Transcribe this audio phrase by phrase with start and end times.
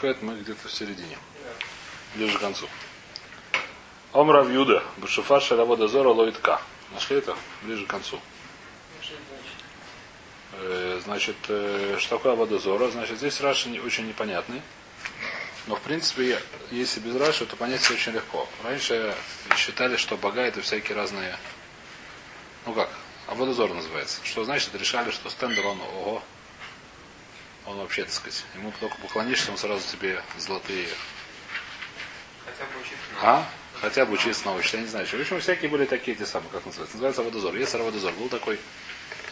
[0.00, 1.18] Кавхет мы где-то в середине.
[2.14, 2.66] Ближе к концу.
[4.12, 6.60] Омрав Юда, Башуфар Шаравода Зора Лоитка.
[6.94, 7.36] Нашли это?
[7.62, 8.18] Ближе к концу.
[10.52, 12.90] Э, Значит, э, что такое Водозора?
[12.90, 14.62] Значит, здесь Раши очень непонятный.
[15.66, 16.40] Но, в принципе,
[16.70, 18.48] если без Раши, то понять все очень легко.
[18.64, 19.14] Раньше
[19.56, 21.36] считали, что бога это всякие разные...
[22.64, 22.88] Ну как?
[23.26, 24.20] Абодозор называется.
[24.24, 24.74] Что значит?
[24.74, 26.22] Решали, что стендер, он, ого,
[27.70, 30.88] он вообще, так сказать, ему только поклонишься, он сразу тебе золотые
[32.44, 33.48] Хотя бы учиться а?
[33.80, 35.06] Хотя бы учиться научиться, я не знаю.
[35.06, 35.16] еще.
[35.16, 36.96] В общем, всякие были такие те самые, как называется.
[36.96, 37.54] Называется Аводозор.
[37.54, 38.12] Есть Аводозор.
[38.12, 38.58] Был такой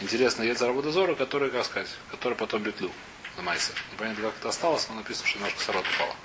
[0.01, 2.91] интересный Ецар Аводозора, который, как сказать, который потом бетлю
[3.37, 3.73] на Майсе.
[3.91, 6.15] Непонятно, как это осталось, но написано, что немножко сарат упала.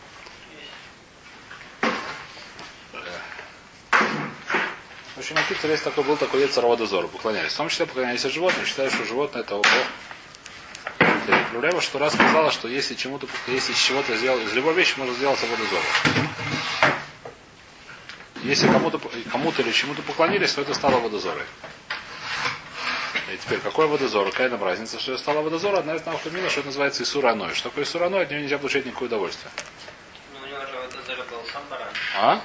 [5.14, 7.08] В общем, на Китаре есть такой, был такой Ецар Аводозор.
[7.08, 7.52] Поклонялись.
[7.52, 8.64] В том числе поклонялись и животным.
[8.64, 9.64] Считают, что животное это ого.
[11.50, 15.14] Проблема, что раз сказала, что если чему-то, если из чего-то сделал, из любой вещи можно
[15.14, 15.82] сделать Аводозор.
[18.42, 19.00] Если кому-то
[19.32, 21.44] кому или чему-то поклонились, то это стало водозорой.
[23.32, 24.30] И теперь, какой водозор?
[24.30, 25.74] Какая нам разница, что это стало водозор?
[25.76, 27.54] Одна из нахумина, что это называется Исураной.
[27.54, 28.22] Что такое Исураной?
[28.22, 29.50] От него нельзя получать никакое удовольствие.
[30.34, 31.88] Ну, у него же вот это был сам баран,
[32.20, 32.40] А?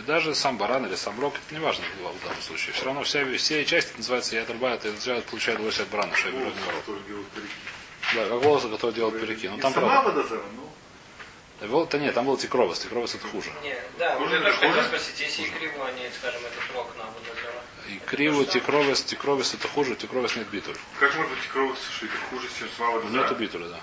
[0.00, 2.72] Не, не Даже сам баран или сам рог, это не важно в данном случае.
[2.72, 6.28] Все равно вся, все части называются я отрубаю, это означает, получает удовольствие от барана, что
[6.28, 7.24] я беру от него.
[8.14, 9.48] Да, как волосы, которые делают переки.
[9.48, 10.10] Ну там сама правда.
[10.10, 10.70] водозора, ну,
[11.60, 12.80] Да нет, там был тикровос.
[12.80, 13.50] Тикровос это хуже.
[13.62, 14.84] Не, да, Хуже уже хотел хуже?
[14.84, 17.62] спросить, если и криво они, скажем, этот рог на водозора.
[17.88, 20.76] И криво тикровос, тикровос это хуже, тикровос нет битуль.
[20.98, 22.06] как может быть кровь суши?
[22.06, 23.22] Это хуже, чем сама водозора.
[23.22, 23.80] Нету битуля, да.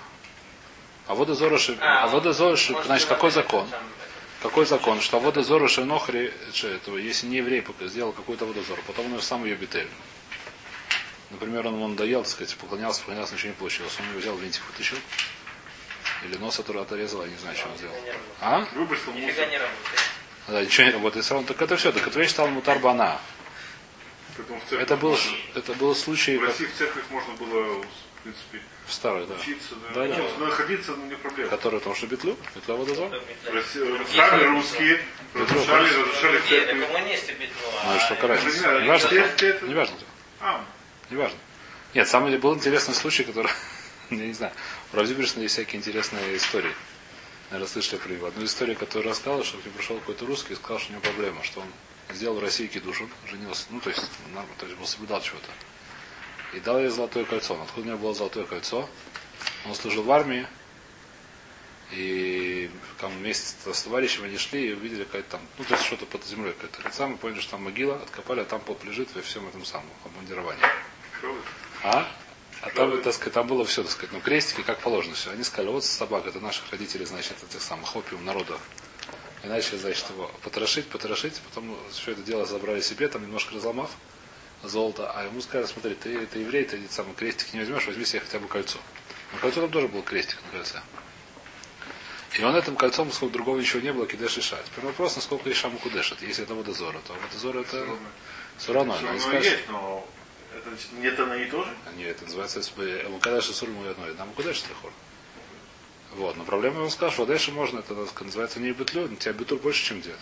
[1.06, 3.66] А вода зороши, А, а вода может, значит, какой закон?
[3.70, 3.80] сам,
[4.42, 5.00] Какой закон?
[5.00, 9.20] Что вода зороши нохри, что этого, если не еврей пока сделал какую-то водозор, потом он
[9.20, 9.88] сам ее битель.
[11.30, 13.92] Например, он ему надоел, так сказать, поклонялся, поклонялся, ничего не получилось.
[13.98, 14.96] Он его взял, винтик вытащил.
[16.24, 17.94] Или нос от- отрезал, я не знаю, что он сделал.
[18.40, 18.66] А?
[18.74, 19.48] Выбросил Нифига мусор.
[19.50, 20.00] не работает.
[20.46, 21.24] Да, ничего не работает.
[21.24, 23.20] Все равно, так это все, так это вещь стала мутарбана.
[24.70, 28.60] Это был, можно- это был случай В как России в церкви можно было, в принципе,
[28.88, 29.34] в старой, да.
[29.34, 30.06] учиться, да.
[30.06, 30.24] Да, да.
[30.38, 31.50] Ну, находиться, ну, не проблема.
[31.50, 33.08] Который, потому что бетлю, бетла водозор.
[33.08, 35.00] В России- Сами русские
[35.34, 36.56] разрушали, разрушали Нет, церкви.
[36.56, 37.72] это коммунисты бетло.
[37.84, 39.66] Ну и что, понимаю, Не важно.
[39.68, 39.96] Не важно.
[40.40, 40.64] А,
[41.10, 41.38] Неважно.
[41.94, 43.50] Нет, самый был интересный случай, который,
[44.10, 44.52] я не знаю,
[44.92, 46.74] у Равзюбершна есть всякие интересные истории.
[47.50, 48.26] Наверное, слышали про него.
[48.26, 51.02] Одну историю, которую рассказал, что к нему пришел какой-то русский и сказал, что у него
[51.02, 51.66] проблема, что он
[52.14, 54.02] сделал в России кидушин, женился, ну, то есть,
[54.58, 55.48] то есть, был соблюдал чего-то.
[56.54, 57.60] И дал ей золотое кольцо.
[57.60, 58.88] Откуда у него было золотое кольцо?
[59.66, 60.46] Он служил в армии,
[61.90, 62.70] и
[63.00, 66.24] там вместе с товарищем они шли и увидели какая-то там, ну, то есть что-то под
[66.24, 69.48] землей какая-то лица, мы поняли, что там могила, откопали, а там поп лежит во всем
[69.48, 70.62] этом самом обмундировании.
[71.82, 72.06] А?
[72.60, 75.30] А там, так сказать, там было все, так сказать, ну, крестики, как положено все.
[75.30, 78.58] Они сказали, вот собака, это наших родителей, значит, этих самых опиум народа.
[79.44, 83.90] И начали, значит, его потрошить, потрошить, потом все это дело забрали себе, там немножко разломав
[84.62, 88.20] золото, а ему сказали, смотри, ты, ты еврей, ты самый крестик не возьмешь, возьми себе
[88.20, 88.78] хотя бы кольцо.
[89.32, 90.80] Но кольцо там тоже был крестик на кольце.
[92.38, 94.62] И он этим кольцом, сколько другого ничего не было, кидеш и шат.
[94.64, 96.20] Теперь вопрос, насколько Ишам кудешит.
[96.22, 97.86] Если это водозора, то водозора это
[98.58, 98.96] сураной.
[98.96, 100.06] Всё Но они равно скажут, есть, но
[100.54, 100.70] это
[101.00, 101.74] нет она и тоже.
[101.96, 102.60] Нет, это называется
[103.08, 104.14] Мукадеш Сур одной.
[104.14, 104.92] Нам Мукадеш Слихор.
[106.14, 109.58] Вот, но проблема, он сказал, что дальше можно, это называется не битуль, у тебя битуль
[109.58, 110.14] больше, чем где.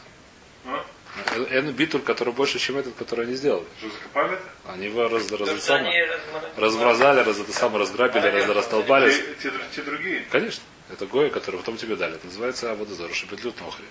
[1.37, 1.55] А?
[1.55, 3.67] Это битуль, который больше, чем этот, который они сделали.
[3.79, 4.43] Что, закопали это?
[4.73, 6.19] Они его раз, раз, раз, самое,
[6.57, 9.17] развразали, раз, это самое, разграбили, раз, растолбались.
[9.17, 10.27] Те, те, те другие.
[10.31, 10.63] Конечно.
[10.91, 12.15] Это Гоя, который потом тебе дали.
[12.15, 13.85] Это называется Абудазор, Шабетлют Нохри.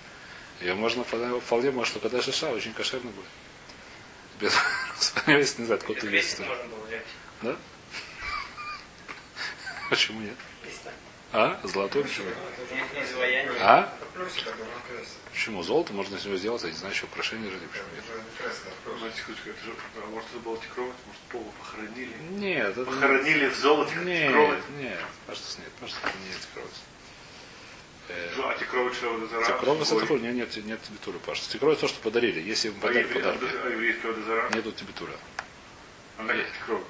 [0.62, 3.26] Ее можно вполне, вполне может, что когда шиша, очень кошерно будет.
[4.40, 4.54] Без,
[5.28, 6.42] если не знаю, откуда ты взять.
[7.42, 7.56] Да?
[9.90, 10.36] Почему нет?
[11.34, 11.60] А?
[11.64, 12.30] Золотой почему?
[13.60, 13.94] А?
[15.32, 15.62] Почему?
[15.64, 18.04] Золото можно из него сделать, я не знаю, еще украшение же, почему нет?
[19.00, 22.14] Знаете, это а может это было тикровать, может пол похоронили.
[22.32, 24.70] Нет, это Похоронили в золоте Нет, тикровать.
[24.80, 26.80] нет, кажется, нет, кажется, это не тикровать.
[28.08, 31.50] Э, А тикровать что это за Тикровать это такое, нет, нет, нет тибитуля, Паша.
[31.50, 32.40] Тикровать то, что подарили.
[32.40, 34.50] Если им А подарили подарок, а еврейская водозара?
[34.54, 35.14] нету тибитуля.
[36.18, 36.34] Она
[36.68, 36.82] как.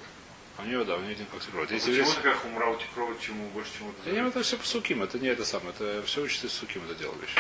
[0.57, 1.71] А у нее, да, у нее один как тикровать.
[1.71, 5.03] Если Почему такая хумра у тикровать, чему больше, чем Да нет, это все по суким,
[5.03, 7.35] это не это самое, это все учится из суким это дело вещь.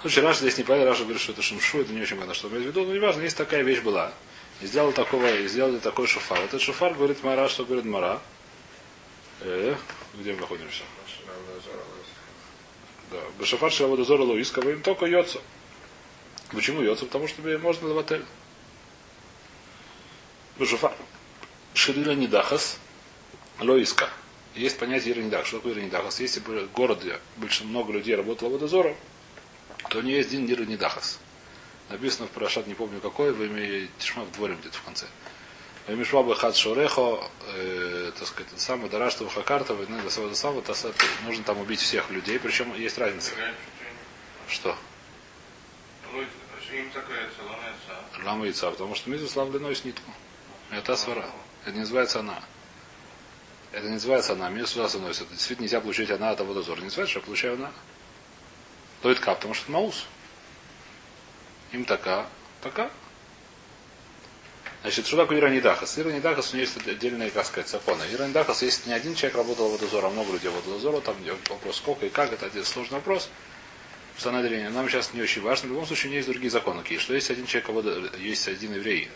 [0.00, 2.48] Слушай, Раша здесь не понятно, Раша говорит, что это шимшу, это не очень понятно, что
[2.48, 4.12] имеет в виду, но неважно, если такая вещь была.
[4.60, 6.38] И сделал такого, и сделали такой шофар.
[6.40, 8.20] Этот шофар говорит Мара, что говорит Мара.
[9.40, 9.74] Э,
[10.14, 10.82] где мы находимся?
[13.10, 13.18] Да.
[13.38, 15.40] Бешофар Шавода Зора Луиска, говорим только Йоцу.
[16.50, 17.06] Почему Йоцу?
[17.06, 18.24] Потому что можно в отель.
[20.58, 20.94] Бешофар.
[21.76, 22.78] Ширила Нидахас.
[23.60, 24.08] Лоиска.
[24.54, 25.44] есть понятие Иронидах.
[25.44, 26.20] Что такое Иронидахас?
[26.20, 28.96] Если в городе больше много людей работало водозором,
[29.90, 31.18] то не есть Дин Иронидахас.
[31.90, 35.06] Написано в Парашат, не помню какой, в имя Тишма в дворе где-то в конце.
[35.86, 40.96] Мишваба Хад Шорехо, э, так сказать, самое Дараштова Хакартова, ну, до самого, до самого,
[41.26, 43.32] нужно там убить всех людей, причем есть разница.
[44.48, 44.74] Что?
[46.10, 46.26] Целая
[48.24, 50.10] Лама яйца, потому что мизу славлено с нитку.
[50.70, 51.26] Это свара.
[51.66, 52.40] Это не называется она.
[53.72, 54.48] Это не называется она.
[54.50, 54.86] Мизу сюда.
[54.86, 56.78] Это действительно нельзя получить она от водозора.
[56.78, 57.72] Не называется, что я получаю она.
[59.02, 60.06] Лоит кап, потому что это маус.
[61.72, 62.28] Им така,
[62.62, 62.88] така.
[64.82, 65.98] Значит, что такое Иранидахас?
[65.98, 68.04] Иранидахас у него есть отдельные, как сказать, законы.
[68.12, 71.16] Иранидахас, если не один человек работал в водозоре, а много людей в водозоре, там
[71.50, 73.28] вопрос сколько и как, это один сложный вопрос.
[74.22, 74.70] Деление.
[74.70, 75.68] Нам сейчас не очень важно.
[75.68, 76.82] В любом случае, у него есть другие законы.
[76.82, 76.98] Какие.
[76.98, 79.10] Что если один человек, кого-то- есть один еврей,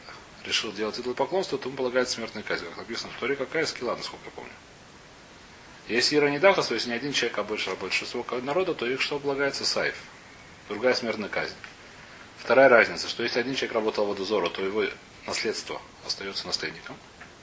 [0.45, 2.65] решил делать идолопоклонство, то ему полагается смертная казнь.
[2.67, 4.53] Как написано в Торе, какая скилла, насколько я помню.
[5.89, 8.87] Если Ира не Дахас, то есть не один человек, а больше, а большинство народа, то
[8.87, 9.97] их что полагается сайф.
[10.69, 11.57] Другая смертная казнь.
[12.39, 14.85] Вторая разница, что если один человек работал в водозору, то его
[15.27, 16.97] наследство остается наследником.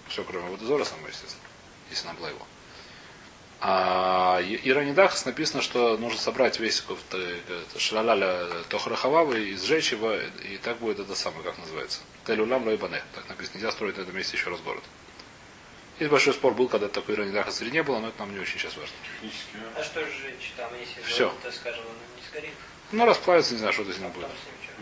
[0.08, 1.44] Все, кроме водозора, само естественно,
[1.90, 2.48] если она была его.
[3.60, 6.84] А Иранидахас написано, что нужно собрать весь
[7.78, 12.02] шалаля Тохрахававы и сжечь его, и так будет это самое, как называется.
[12.26, 13.02] Телюлам Лойбане.
[13.16, 13.56] Так написано.
[13.56, 14.84] Нельзя строить на этом месте еще раз город.
[16.00, 18.60] Есть большой спор был, когда такой Иранидахас или не было, но это нам не очень
[18.60, 18.96] сейчас важно.
[19.76, 21.30] А что же жечь там, если Всё.
[21.30, 21.84] золото, скажем,
[22.16, 22.54] не сгорит?
[22.92, 24.28] Ну, расплавится, не знаю, что с ним будет.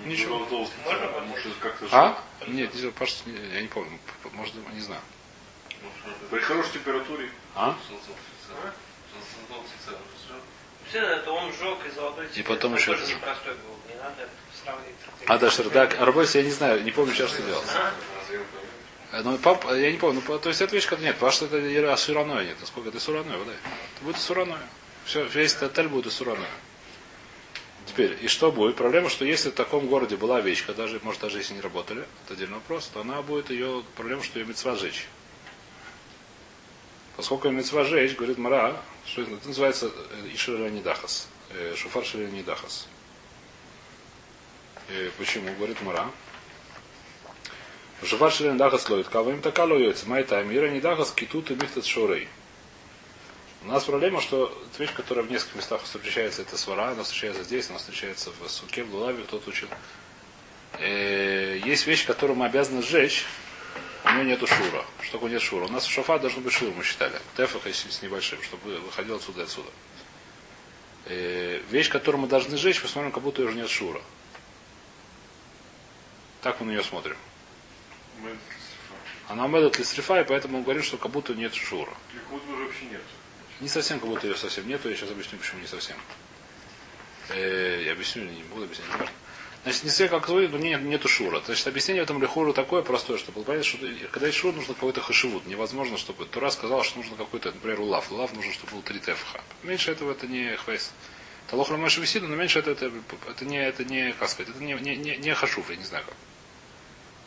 [0.06, 0.40] Ничего.
[0.40, 2.22] Ну, Можно может, как-то А?
[2.48, 3.98] Нет, не не- я не помню.
[4.34, 5.02] Может, не знаю.
[6.30, 7.30] При хорошей температуре.
[7.56, 7.78] А?
[10.94, 13.94] Это он сжег и золотой И потом еще тоже это- непростой был.
[13.94, 14.30] Не надо
[14.64, 14.96] сравнивать.
[15.28, 17.64] А, да, да, Арбойс, я не знаю, не помню сейчас, что делал.
[19.12, 21.46] Э, Ну, пап, я не помню, ну, то есть это вещь, когда нет, потому что
[21.46, 22.58] это сураное нет.
[22.62, 23.52] А Сколько это сураное, вода?
[23.52, 24.60] Это будет сураное.
[25.06, 26.50] Все, весь этот отель будет сураное.
[27.86, 28.76] Теперь, и что будет?
[28.76, 32.34] Проблема, что если в таком городе была вещь, даже, может, даже если не работали, это
[32.34, 35.08] отдельный вопрос, то она будет ее, проблема, что ее мецва сжечь.
[37.18, 42.88] Поскольку мецва сжечь, говорит Мара, что это, называется э, Ишира Нидахас, э, Шуфар Шира Нидахас.
[44.90, 45.54] Э, Почему?
[45.56, 46.12] Говорит Мара.
[48.04, 52.28] Шуфар Шира Нидахас лоит, кого им така лоется, майта, мира Нидахас китут и михтат шурей.
[53.64, 57.70] У нас проблема, что вещь, которая в нескольких местах встречается, это свара, она встречается здесь,
[57.70, 59.70] она встречается в суке, в лулаве, кто-то учил.
[60.80, 63.26] Есть вещь, которую мы обязаны сжечь,
[64.06, 64.86] у нее нету шура.
[65.02, 65.66] Что такое нет шура?
[65.66, 67.20] У нас шафа должен быть шур, мы считали.
[67.36, 69.70] Тефах если с небольшим, чтобы выходил отсюда и отсюда.
[71.06, 74.02] Э, Вещь, которую мы должны сжечь, мы смотрим, как будто ее уже нет шура.
[76.42, 77.18] Так мы на нее смотрим.
[79.28, 81.92] Она медот лисрифа, и поэтому мы говорим, что как будто нет шура.
[82.14, 83.02] Ликут уже вообще нет.
[83.60, 84.90] Не совсем, как будто ее совсем нету.
[84.90, 85.98] Я сейчас объясню, почему не совсем.
[87.30, 88.88] Э, я объясню не буду объяснять.
[89.66, 91.42] Значит, не все как твой, но нет, нету шура.
[91.44, 93.80] Значит, объяснение в этом лихуру такое простое, чтобы было понятно, что
[94.12, 95.48] когда есть шур, нужно какой-то хашивут.
[95.48, 98.12] Невозможно, чтобы Тура сказал, что нужно какой-то, например, улав.
[98.12, 99.42] Улав нужно, чтобы был три тефха.
[99.64, 100.92] Меньше этого это не хвейс.
[101.50, 102.92] Талох Рамаш Висида, но меньше это, это,
[103.28, 106.06] это не, это не, как сказать, это не, не, не, не хашуф, я не знаю
[106.06, 106.16] как.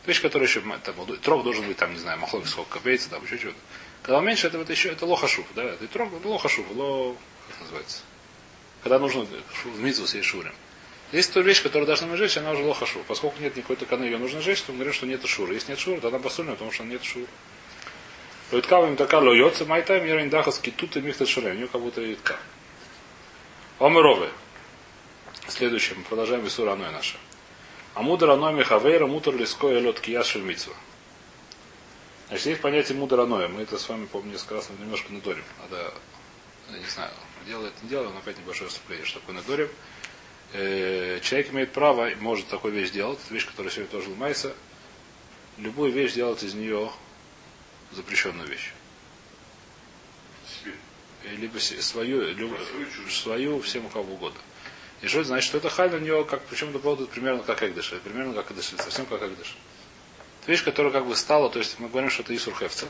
[0.07, 3.37] Вещь, которая еще, там, трог должен быть, там, не знаю, махлок сколько, бейца, там, еще
[3.37, 3.59] что-то.
[4.03, 7.17] Когда меньше, это, это еще, это лохашуф, да, это трог, это лохашуф, ло,
[7.49, 7.99] как называется.
[8.85, 9.27] Когда нужно
[9.65, 10.55] в митву сей шурим.
[11.13, 13.03] Есть та вещь, которую должна мы жечь, она уже лохашуф.
[13.07, 15.55] Поскольку нет никакой таканы, ее нужно жечь, то мы говорим, что нет шура.
[15.55, 17.27] Если нет шура, то она посульная, потому что нет шура.
[18.53, 21.53] Лоиткава им такая лоется, майта мира индахаски, тут и михта шуре.
[21.53, 22.39] У нее как будто итка.
[23.79, 24.29] Омеровы.
[25.49, 27.17] Следующее, мы продолжаем Исура Аной наша.
[27.95, 30.75] Амудра Аной Михавейра Мутар Лиско Элот Кияшель Митсва.
[32.29, 33.49] Значит, есть понятие мудра Аноя.
[33.49, 35.45] Мы это с вами, помню, несколько раз немножко надорим.
[35.63, 35.95] Надо,
[36.71, 37.11] я не знаю,
[37.47, 39.69] делает, не делает, но опять небольшое вступление, что такое надорим.
[40.53, 44.55] Э, человек имеет право, может такую вещь делать, это вещь, которая сегодня тоже ломается,
[45.59, 46.91] любую вещь делать из нее
[47.93, 48.73] запрещенную вещь.
[50.65, 52.57] Э, Либо свою, либо,
[53.11, 54.41] Свою, всем у кого угодно.
[55.03, 57.63] И что это значит, что это халь на нее, как, причем это будет примерно как
[57.63, 59.55] Экдыш, или примерно как Экдыш, или совсем как Экдыш.
[60.43, 62.87] Это вещь, которая как бы стала, то есть мы говорим, что это Исур Хевца.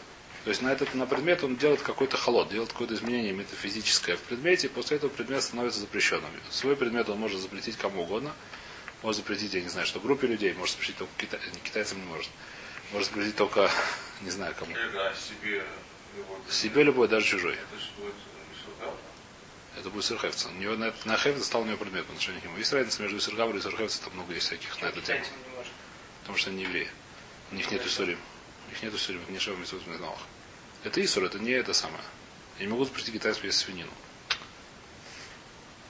[0.49, 4.21] То есть на этот на предмет он делает какой-то холод, делает какое-то изменение метафизическое в
[4.23, 6.31] предмете, и после этого предмет становится запрещенным.
[6.51, 8.33] Свой предмет он может запретить кому угодно.
[9.03, 11.39] Может запретить, я не знаю, что группе людей, может запретить только кита...
[11.53, 12.31] не, китайцам не может.
[12.95, 13.71] Может запретить только,
[14.23, 14.73] не знаю кому.
[15.15, 15.57] Себе.
[16.17, 17.55] его- Себе любой, даже чужой.
[19.79, 20.49] Это будет сырхевца.
[20.49, 22.57] У него на, на хевце стал у него предмет по отношению к нему.
[22.57, 25.21] Есть разница между сыргаврой и сырхевцем, там много есть всяких на эту тему.
[25.21, 25.27] Не.
[26.23, 26.89] Потому что они не евреи.
[27.53, 28.17] У них нет истории.
[28.69, 30.21] У них нет истории, не шев митцвот в знавах.
[30.85, 32.03] Это Исур, это не это самое.
[32.59, 33.91] Я не могу запретить китайцу есть свинину.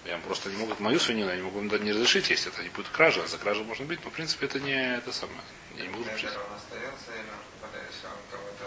[0.04, 2.62] Я просто не могу мою свинину, я не могу им не разрешить есть это.
[2.62, 5.40] Не будет кража, а за кражу можно бить, но в принципе это не это самое.
[5.76, 6.30] Я не могу запретить.
[6.30, 8.64] Недер он остается или он попадает, если он кого-то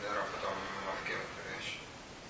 [0.00, 0.54] Недера, потом
[0.86, 1.76] Мавкир эту вещь?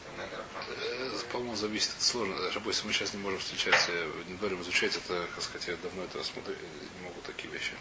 [0.05, 2.37] Это Недер Э, По-моему, зависит, это сложно.
[2.37, 3.93] Даже если мы сейчас не можем встречаться,
[4.29, 7.73] не говорим изучать, это, как сказать, я давно это смотрю, не могу такие вещи.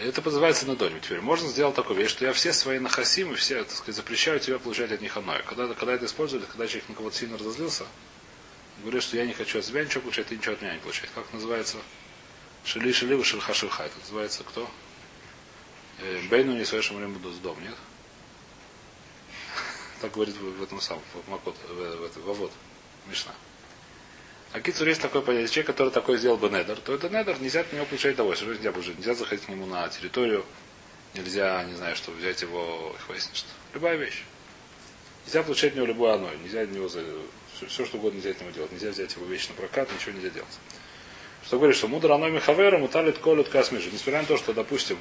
[0.00, 1.00] Это называется надолем.
[1.00, 4.60] Теперь можно сделать такую вещь, что я все свои нахасимы, все, так сказать, запрещаю тебя
[4.60, 5.42] получать от них оное.
[5.42, 7.84] Когда, когда это использовали, когда человек на кого-то сильно разозлился,
[8.82, 11.10] говорит, что я не хочу от себя ничего получать, ты ничего от меня не получать.
[11.14, 11.78] Как называется?
[12.64, 13.82] Шили шили шельха шельха.
[13.84, 14.70] Это называется кто?
[16.00, 17.74] Э, Бейну не своешем время с дом, нет?
[20.00, 22.52] Так говорит в, в этом самом, в Макот, в, в, это, в Авод,
[23.06, 23.34] Мишна.
[24.52, 27.60] А Кицур есть такое понятие, человек, который такой сделал бы недер, то это недер, нельзя
[27.60, 28.54] от него получать удовольствие.
[28.54, 30.44] Нельзя, уже, нельзя заходить к нему на территорию,
[31.14, 33.48] нельзя, не знаю, что взять его, их что.
[33.74, 34.24] Любая вещь.
[35.26, 38.40] Нельзя получать от него любое оно, нельзя от него все, все, что угодно нельзя от
[38.40, 38.72] него делать.
[38.72, 40.58] Нельзя взять его вещь на прокат, ничего нельзя делать.
[41.44, 43.90] Что говорит, что мудр оно михавера муталит колют касмижу.
[43.92, 44.98] Несмотря на то, что, допустим,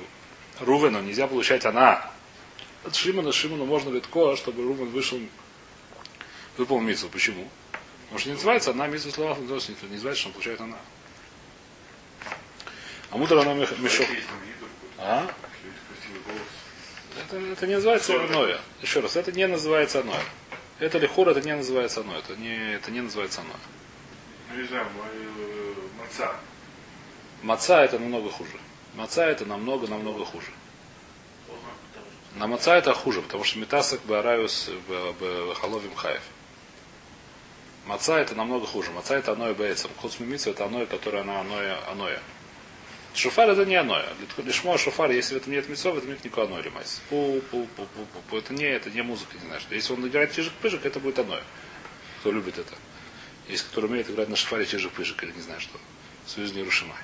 [0.60, 2.12] Рувену нельзя получать она.
[2.84, 5.20] От Шимона Шимону можно литко, чтобы Рувен вышел,
[6.58, 7.10] выполнил митцву.
[7.10, 7.48] Почему?
[8.08, 10.78] Потому что не называется она митцва слова, не называется, что он получает она.
[13.12, 13.76] А мудр оно мишо.
[13.76, 14.66] Есть там виду,
[14.98, 15.30] А?
[17.20, 18.60] Это, это не называется аное.
[18.82, 20.22] Еще раз, это не называется аное.
[20.80, 22.18] Это лихур, это не называется оно.
[22.18, 23.54] Это не, это не называется оно.
[24.52, 26.36] Ну, не знаю, э, маца.
[27.42, 28.58] Маца это намного хуже.
[28.96, 30.48] Маца это намного-намного хуже.
[32.36, 34.70] На маца это хуже, потому что метасок бараюс
[35.60, 36.22] халовим хаев.
[37.88, 38.92] Маца это намного хуже.
[38.92, 39.90] Маца это оное бейцем.
[39.98, 42.20] Хуцмимицу это оное, которое она оное, оное.
[43.16, 44.06] Шофар это не оное.
[44.38, 47.02] Лишмо шофар, если в этом нет мецов, в этом нет никакого лимайс.
[47.10, 48.38] Пу, пу, пу, пу, пу, пу.
[48.38, 49.74] Это не, это не музыка, не знаю что.
[49.74, 51.44] Если он играет чижик-пыжик, это будет оное.
[52.20, 52.76] Кто любит это.
[53.48, 55.80] Есть, кто умеет играть на шофаре чижик-пыжик, или не знаю что.
[56.26, 56.98] Союз Нерушимай.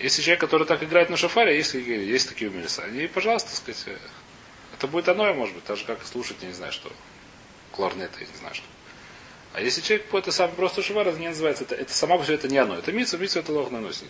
[0.00, 4.00] Если человек, который так играет на шофаре, есть, есть такие умельцы, они, пожалуйста, так сказать,
[4.76, 6.92] это будет оно, может быть, так же, как слушать, я не знаю, что.
[7.70, 8.66] Кларнет, я не знаю, что.
[9.54, 12.34] А если человек это сам просто шофар, это не называется, это, это сама по себе
[12.34, 12.76] это не оно.
[12.76, 14.08] Это мицу, мицу это лох наносит.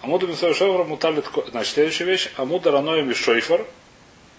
[0.00, 2.30] Амуду мисой шофар мутарлит Значит, следующая вещь.
[2.36, 3.66] Амуду раной мишойфар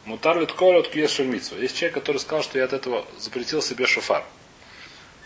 [0.06, 1.62] мутарлит колот киес мицу.
[1.62, 4.26] Есть человек, который сказал, что я от этого запретил себе шофар.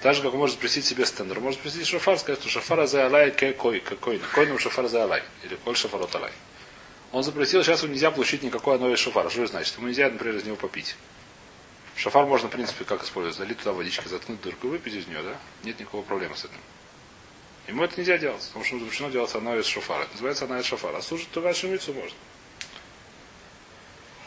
[0.01, 1.39] Так же, как он может запретить себе стендер.
[1.39, 5.23] Может запретить шофар, сказать, что шофара за алай кой, какой, койным шофар за алай.
[5.45, 6.31] Или коль шофарот алай.
[7.13, 9.29] Он запретил, сейчас ему нельзя получить никакой оно из шофара.
[9.29, 9.77] Что это значит?
[9.77, 10.97] Ему нельзя, например, из него попить.
[11.97, 13.37] Шофар можно, в принципе, как использовать?
[13.37, 15.35] Залить туда водичкой, заткнуть дырку и выпить из нее, да?
[15.63, 16.59] Нет никакого проблемы с этим.
[17.67, 20.03] Ему это нельзя делать, потому что запрещено делать оно из шофара.
[20.03, 20.97] Это называется она из шофара.
[20.97, 22.15] А слушать туда шумицу можно.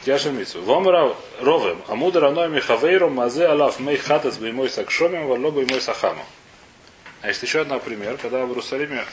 [0.04, 0.62] Я шумицу.
[0.62, 1.80] Вомра ровем.
[1.86, 6.26] Амуда рано михавейру мазе алаф мей хатас бы мой сакшомим, варло бы мой сахаму.
[7.22, 9.04] А есть еще один пример, когда в Иерусалиме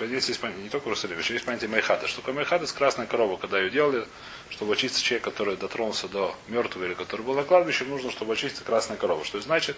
[0.00, 2.06] есть не только в Иерусалиме, еще есть понятие майхата.
[2.06, 2.66] Что такое майхата?
[2.66, 4.06] С красной коровы, когда ее делали,
[4.50, 8.64] чтобы очистить человека, который дотронулся до мертвого или который был на кладбище, нужно, чтобы очистить
[8.64, 9.24] красная корова.
[9.24, 9.76] Что это значит?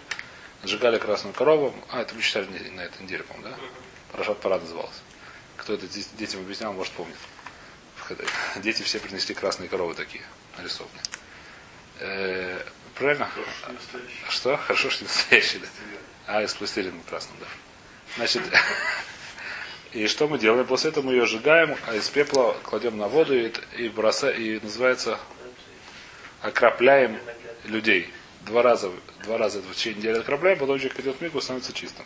[0.63, 1.73] Сжигали красную корову.
[1.89, 3.57] А, это вы читали на этой неделе, по-моему, да?
[4.11, 4.99] Парашат Пара назывался.
[5.57, 7.17] Кто это детям объяснял, может помнит.
[8.57, 10.23] Дети все принесли красные коровы такие,
[10.57, 11.03] нарисованные.
[11.99, 13.29] Э, правильно?
[14.27, 14.57] А что?
[14.57, 15.67] Хорошо, что не настоящие, да?
[16.27, 17.47] А, из пластилина красным, да.
[18.15, 18.43] Значит,
[19.95, 20.67] и что мы делаем?
[20.67, 24.59] После этого мы ее сжигаем, а из пепла кладем на воду и, и, бросаем, и
[24.61, 25.17] называется
[26.41, 27.17] окропляем
[27.63, 28.09] людей.
[28.41, 28.91] Два раза,
[29.23, 32.05] два раза в течение недели окропляем, потом человек идет в мигу, становится чистым.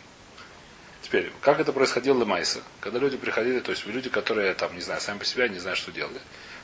[1.02, 2.60] Теперь, как это происходило в Майсе?
[2.78, 5.76] Когда люди приходили, то есть люди, которые там, не знаю, сами по себе не знают,
[5.76, 6.20] что делали.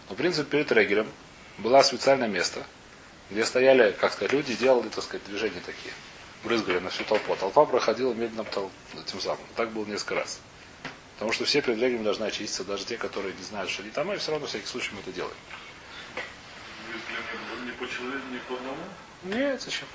[0.08, 1.08] Но, в принципе, перед Регелем
[1.58, 2.64] было специальное место,
[3.32, 5.92] где стояли, как сказать, люди делали, так сказать, движения такие.
[6.44, 7.34] Брызгали на всю толпу.
[7.34, 8.70] Толпа проходила медленно тол...
[9.06, 9.40] тем самым.
[9.56, 10.40] Так было несколько раз.
[11.16, 14.12] Потому что все перед Регелем должны очиститься, даже те, которые не знают, что они там,
[14.12, 15.34] и все равно, в всякий случай, мы это делаем.
[17.64, 18.76] Не по человеку, не по одному?
[19.22, 19.88] Нет, зачем?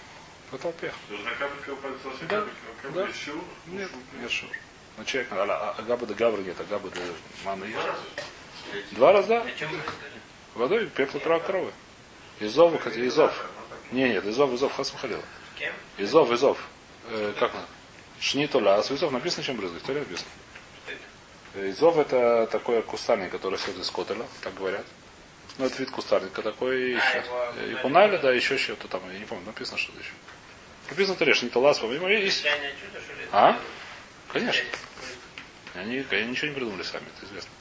[0.49, 0.91] По толпе.
[1.09, 3.07] Даже на капельке упадет со Да, капельки, да.
[3.07, 3.33] еще?
[3.67, 4.49] Нет, нет шур.
[4.97, 6.99] Ну, человек, а, а, а габа да гавра нет, а габа да
[7.45, 7.77] мана есть.
[8.91, 9.45] Два раза, да.
[9.57, 10.21] Чем вы сказали?
[10.55, 11.71] Водой, пепла трава коровы.
[12.39, 13.45] Изов, хотя изов.
[13.91, 15.23] Не, нет, изов, изов, хас халила.
[15.57, 15.73] Кем?
[15.97, 16.57] Изов, изов.
[17.09, 17.67] Э, как надо?
[18.19, 19.83] Шнитула, а с изов написано, чем брызгать.
[19.83, 20.29] То ли написано?
[21.53, 21.69] Это?
[21.69, 24.85] Изов это такой кустарник, который растет из котеля, так говорят.
[25.57, 26.93] Ну, это вид кустарника такой.
[26.93, 30.11] И кунали, да, еще что-то там, я не помню, написано что-то еще.
[30.89, 32.43] Написано то шнитула, по-моему, есть.
[32.43, 33.27] Чайное чудо, что ли?
[33.31, 33.59] А?
[34.31, 34.63] Конечно.
[35.75, 37.51] Они, они ничего не придумали сами, это известно.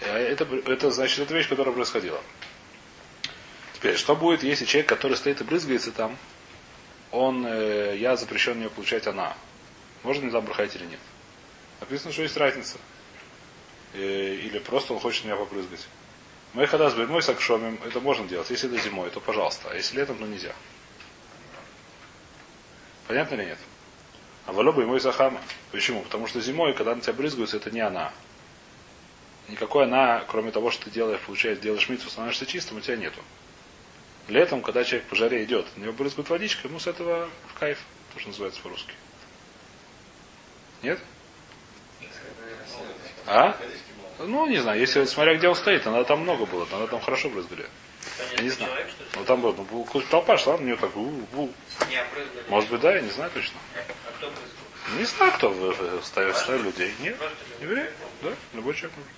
[0.00, 2.20] Э, Это, это значит, это вещь, которая происходила.
[3.74, 6.16] Теперь, что будет, если человек, который стоит и брызгается там,
[7.10, 9.36] он, э, я запрещен мне получать она.
[10.02, 11.00] Можно ли там брахать или нет?
[11.80, 12.78] Написано, что есть разница.
[13.94, 15.86] Э, или просто он хочет меня попрызгать.
[16.52, 18.48] Мы когда с мой сакшомим, это можно делать.
[18.50, 19.70] Если это зимой, то пожалуйста.
[19.70, 20.54] А если летом, то нельзя.
[23.08, 23.58] Понятно или нет?
[24.46, 25.40] А валоба и мой сахама.
[25.72, 26.02] Почему?
[26.02, 28.12] Потому что зимой, когда на тебя брызгаются, это не она.
[29.48, 33.20] Никакой она, кроме того, что ты делаешь, получаешь, делаешь мицу, становишься чистым, у тебя нету.
[34.28, 37.78] Летом, когда человек по жаре идет, на него брызгают водичкой, ему с этого в кайф,
[38.14, 38.94] то, что называется по-русски.
[40.82, 40.98] Нет?
[43.26, 43.56] А?
[44.18, 47.28] Ну, не знаю, если смотря где он стоит, надо там много было, надо там хорошо
[47.30, 47.66] брызгали.
[48.36, 48.72] Я не знаю.
[49.16, 51.14] Ну там был, ну, был- толпа шла, на нее так, у, у.
[51.34, 52.44] Опрыгнули.
[52.48, 53.58] Может быть, да, я не знаю точно.
[53.74, 54.30] А кто?
[54.98, 56.94] Не знаю, кто в- ставит людей.
[57.00, 57.16] Нет?
[57.60, 57.86] Еврей?
[58.22, 58.96] Да, любой человек.
[58.98, 59.10] может.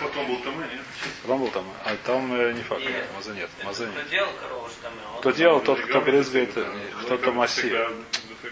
[0.00, 0.70] Потом был там, нет?
[1.22, 3.04] Потом был там, а там э, не факт, Нет.
[3.16, 4.10] маза нет, маза Кто нет.
[4.10, 4.92] делал корову что там?
[5.14, 6.64] он- Кто делал, тот, кто брызгает, э,
[7.02, 7.18] кто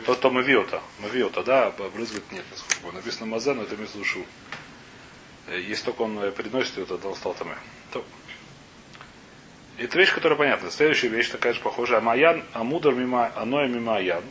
[0.06, 0.82] то кто мавиота.
[1.00, 2.96] Мавиота, да, брызгает нет, насколько.
[2.96, 4.26] Написано маза, но это имеется в виду шу.
[5.46, 7.48] Э, Если только он э, приносит ее, тогда он стал там.
[7.92, 8.04] То.
[9.76, 10.70] Это вещь, которая понятна.
[10.70, 11.98] Следующая вещь такая же похожая.
[11.98, 14.24] Амаян, амудр мимо, аноя мимо аян.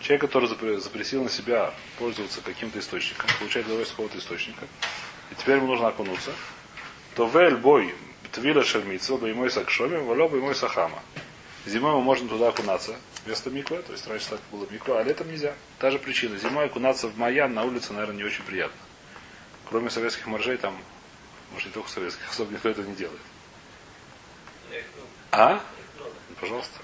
[0.00, 4.66] Человек, который запре- запретил на себя пользоваться каким-то источником, получать удовольствие какого-то источника,
[5.30, 6.32] и теперь ему нужно окунуться,
[7.16, 7.94] то вель бой
[8.32, 11.02] твила шермицу, бы мой сакшоми, валё бы мой сахама.
[11.66, 15.28] Зимой мы можем туда окунаться вместо миквы, то есть раньше так было миква, а летом
[15.28, 15.54] нельзя.
[15.78, 16.36] Та же причина.
[16.38, 18.80] Зимой окунаться в Маян на улице, наверное, не очень приятно.
[19.68, 20.76] Кроме советских моржей, там,
[21.52, 23.20] может, не только советских, особо никто этого не делает.
[25.32, 25.62] А?
[26.40, 26.78] Пожалуйста.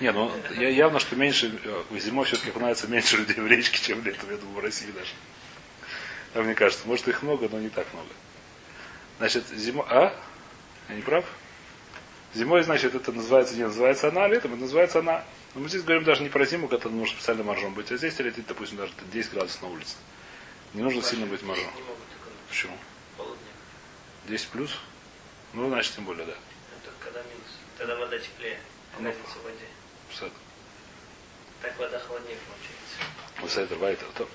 [0.00, 4.04] Не, ну я, явно, что меньше, э, зимой все-таки окунается меньше людей в речке, чем
[4.04, 5.10] летом, я думаю, в России даже.
[6.34, 8.08] А мне кажется, может их много, но не так много.
[9.18, 9.84] Значит, зимой...
[9.88, 10.14] А?
[10.88, 11.24] Я не прав?
[12.34, 15.24] Зимой, значит, это называется, не называется она, а летом это называется она.
[15.54, 18.18] Но мы здесь говорим даже не про зиму, когда нужно специально моржом быть, а здесь
[18.18, 19.96] летит, допустим, даже 10 градусов на улице.
[20.74, 21.70] Не нужно сильно быть моржом.
[22.48, 22.76] Почему?
[23.16, 23.38] Холодно.
[24.28, 24.78] 10 плюс?
[25.54, 26.32] Ну, значит, тем более, да.
[26.32, 27.48] Это когда минус.
[27.78, 28.58] Тогда вода теплее.
[28.98, 29.66] Ну, Разница в воде.
[30.10, 30.32] Псат.
[31.62, 33.40] Так вода холоднее получается.
[33.40, 34.06] Высайдер Вайтер.
[34.16, 34.28] То.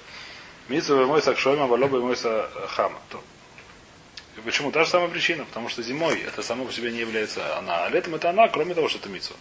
[0.67, 2.99] Митсу мой сакшойма, валоба мой хама.
[3.09, 3.21] То.
[4.37, 4.71] И почему?
[4.71, 5.45] Та же самая причина.
[5.45, 7.85] Потому что зимой это само по себе не является она.
[7.85, 9.33] А летом это она, кроме того, что это мицу.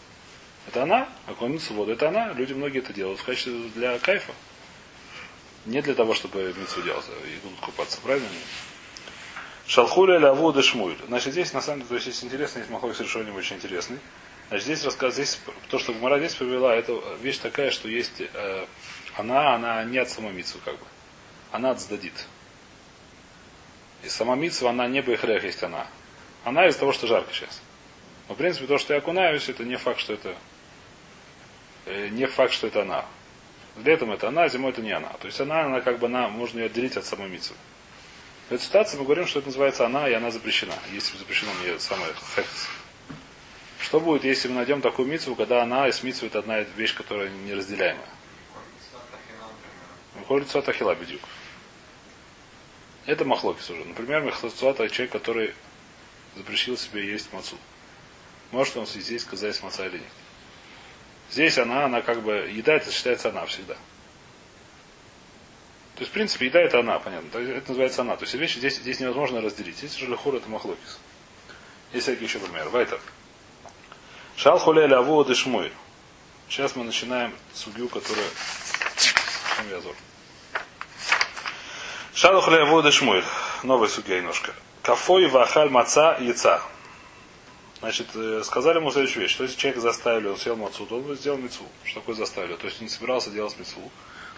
[0.68, 1.92] Это она, окунуться в воду.
[1.92, 2.32] Это она.
[2.32, 4.32] Люди многие это делают в качестве для кайфа.
[5.66, 7.06] Не для того, чтобы мицу делать.
[7.08, 8.00] а Идут купаться.
[8.02, 8.28] Правильно?
[9.66, 10.96] Шалхуля ляву шмуль.
[11.06, 13.98] Значит, здесь, на самом деле, то есть, есть интересный, есть махлок решением очень интересный.
[14.48, 18.66] Значит, здесь рассказ, здесь то, что Гмара здесь привела, это вещь такая, что есть э,
[19.16, 20.84] она, она не от самомицу, как бы.
[21.52, 22.12] Она от сдадит.
[24.02, 25.86] И сама митсва, она не бейхрех есть она.
[26.44, 27.60] Она из-за того, что жарко сейчас.
[28.28, 30.34] Но, в принципе, то, что я окунаюсь, это не факт, что это
[31.86, 33.04] э, не факт, что это она.
[33.84, 35.08] Летом это она, зимой это не она.
[35.20, 37.56] То есть она, она как бы она, можно ее отделить от самой митсвы.
[38.48, 40.74] В этой ситуации мы говорим, что это называется она, и она запрещена.
[40.92, 42.68] Если запрещено мне самое хефс.
[43.78, 46.94] Что будет, если мы найдем такую митсву, когда она и с митсвой это одна вещь,
[46.94, 48.08] которая неразделяемая?
[50.14, 51.20] Выходит цвата хила бедюк.
[53.06, 53.84] Это махлокис уже.
[53.84, 55.54] Например, махлоцуата человек, который
[56.36, 57.56] запретил себе есть мацу.
[58.52, 60.12] Может он здесь сказать маца или нет.
[61.30, 63.74] Здесь она, она как бы, еда это считается она всегда.
[65.94, 67.38] То есть, в принципе, еда это она, понятно.
[67.38, 68.16] Это называется она.
[68.16, 69.76] То есть вещи здесь, здесь невозможно разделить.
[69.78, 70.98] Здесь же лехур это махлокис.
[71.92, 72.70] Есть всякие еще примеры.
[72.70, 73.00] Вайтер.
[74.36, 75.72] Шал хулеля аву дешмуй.
[76.48, 78.28] Сейчас мы начинаем судью, которая...
[78.96, 79.68] Чем
[82.14, 82.32] я зор?
[82.32, 83.24] Шал хулеля аву дешмуй.
[83.62, 84.52] Новая судья немножко.
[84.82, 86.62] Кафой вахаль маца яйца.
[87.80, 89.32] Значит, э, сказали ему следующую вещь.
[89.32, 91.64] Что если человек заставили, он съел мацу, то он сделал мецу.
[91.84, 92.54] Что такое заставили?
[92.54, 93.80] То есть не собирался делать мецу.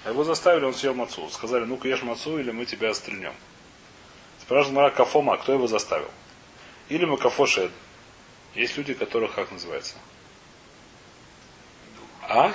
[0.05, 1.29] А его заставили, он съел мацу.
[1.31, 3.35] Сказали, ну-ка ешь мацу, или мы тебя стрельнем.
[4.41, 6.11] Спрашивает Мара Кафома, кто его заставил?
[6.89, 7.71] Или мы Кафошед.
[8.55, 9.97] Есть люди, которых как называется?
[12.29, 12.53] А?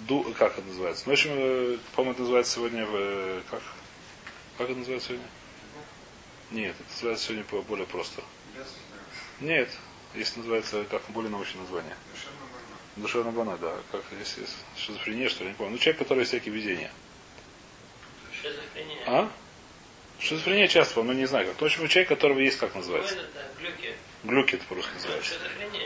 [0.00, 1.04] Ду, как это называется?
[1.06, 2.94] Ну, в общем, э, по-моему, это называется сегодня в...
[2.94, 3.62] э, Как?
[4.58, 5.26] Как это называется сегодня?
[6.50, 8.22] Нет, это называется сегодня более просто.
[9.40, 9.70] Нет,
[10.14, 11.96] если называется как более научное название.
[12.96, 13.76] Душевно бана, да.
[13.92, 15.72] Как если шизофрения, что ли, не помню.
[15.72, 16.90] Ну, человек, который всякие видения.
[18.32, 19.02] Шизофрения.
[19.06, 19.30] А?
[20.18, 21.60] Шизофрения часто, помню, но не знаю как.
[21.60, 23.14] В общем, человек, которого есть, как называется.
[23.60, 23.94] Глюки.
[24.24, 25.34] Глюки это по-русски называется.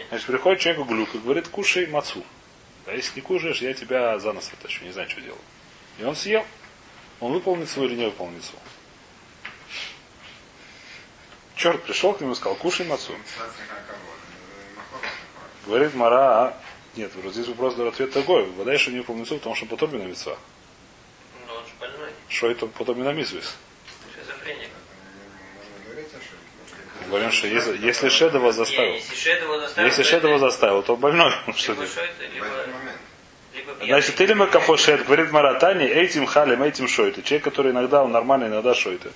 [0.09, 2.25] Значит, приходит человек глюк и говорит, кушай мацу.
[2.87, 5.41] А если не кушаешь, я тебя за нос вытащу, не знаю, что делать.
[5.99, 6.45] И он съел.
[7.21, 8.63] Он выполнит свою или не выполнит свою.
[11.57, 13.15] Черт пришел к нему и сказал, кушай мацу.
[15.67, 16.63] Говорит Мара, а
[16.97, 18.47] нет, вот здесь вопрос да, ответ такой.
[18.53, 20.03] Вода еще не выполнил потому что потом на
[21.67, 22.11] же больной.
[22.29, 23.57] Что это потом на митцвис?
[24.15, 24.71] Шизофреник.
[25.55, 27.00] Можно говорить о шоке?
[27.11, 30.29] Говорим, что если, если Шед его заставил, если Шед его заставил, если то Шед это
[30.29, 31.33] его заставил, то больной.
[31.57, 31.99] Что Либо В
[33.53, 33.85] либо, либо.
[33.85, 37.23] Значит, или мы кафо шед, говорит Маратани, этим халем, этим шойты.
[37.23, 39.11] Человек, который иногда он нормальный, иногда шойты.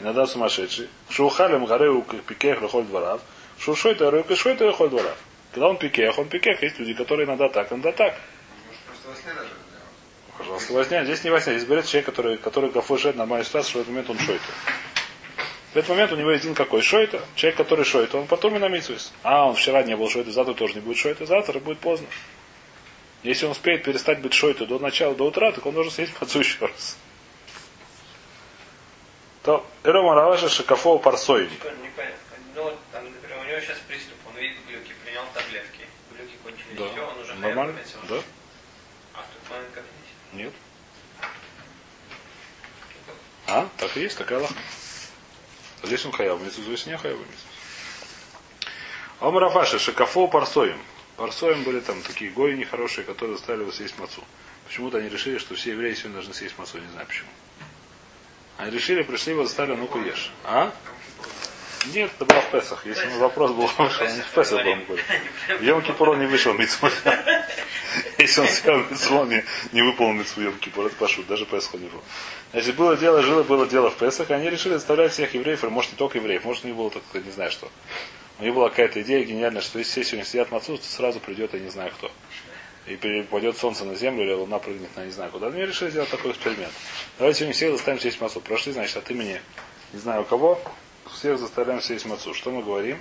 [0.00, 0.88] Иногда сумасшедший.
[1.10, 3.20] Шу халем гареу пикех лохоль дворав.
[3.58, 5.16] Шу шойты гареу шойты лохоль дворав.
[5.52, 6.62] Когда он пикех, он пикех.
[6.62, 8.14] Есть люди, которые иногда так, иногда так.
[8.66, 10.38] Может просто во сне даже это делать.
[10.38, 11.04] Пожалуйста, во сне.
[11.04, 11.52] Здесь не во сне.
[11.54, 14.44] Здесь говорит человек, который, который кафо шед, нормальная ситуация, что в этот момент он шойты.
[15.74, 17.20] В этот момент у него один какой шойта.
[17.34, 19.12] Человек, который шойта, он потом и на митсвис.
[19.24, 22.06] А, он вчера не был шойта, завтра тоже не будет шойта, завтра будет поздно.
[23.24, 26.38] Если он успеет перестать быть шойтой до начала, до утра, так он должен съесть мацу
[26.38, 26.96] еще раз.
[29.42, 31.44] То, Эрома Раваша Шакафова Парсой.
[31.50, 32.14] Непонятно.
[32.54, 35.80] Ну, там, например, у него сейчас приступ, он видит глюки, принял таблетки.
[36.16, 36.88] Глюки кончились, Да.
[36.88, 37.72] все, он уже Нормально?
[37.72, 38.14] хаяб Да?
[39.14, 40.40] А в тот момент как здесь?
[40.44, 40.52] Нет.
[43.48, 43.68] А?
[43.76, 44.54] Так и есть, такая лаха.
[45.84, 47.46] А здесь он хаяв митсу, здесь не хаяв митсу.
[49.20, 50.78] Ом Рафаша, Шакафо Парсоем.
[51.18, 54.24] Парсоем были там такие гои нехорошие, которые заставили его съесть мацу.
[54.66, 57.28] Почему-то они решили, что все евреи сегодня должны съесть мацу, не знаю почему.
[58.56, 60.32] Они решили, пришли его, заставили, ну-ка ешь.
[60.44, 60.72] А?
[61.92, 62.86] Нет, это было в Песах.
[62.86, 64.98] Если бы вопрос был, что не в Песах был.
[65.58, 66.88] В Йом Кипур он не вышел митцву.
[68.18, 71.88] Если он митцву, он не, не выполнил митцву Йом Кипур, это пошут, даже Песах не
[71.88, 72.02] был.
[72.52, 75.92] Значит, было дело, жило, было дело в Песах, они решили заставлять всех евреев, или может
[75.92, 77.70] не только евреев, может у них было так, не знаю что.
[78.38, 81.54] У них была какая-то идея гениальная, что если все сегодня сидят мацу, то сразу придет,
[81.54, 82.10] я не знаю кто.
[82.86, 85.46] И перепадет солнце на землю, или луна прыгнет на не знаю куда.
[85.46, 86.72] Они решили сделать такой эксперимент.
[87.18, 88.40] Давайте сегодня всех заставим съесть мацу.
[88.40, 89.40] Прошли, значит, от имени,
[89.92, 90.60] не знаю кого,
[91.12, 92.34] всех заставляем съесть мацу.
[92.34, 92.98] Что мы говорим?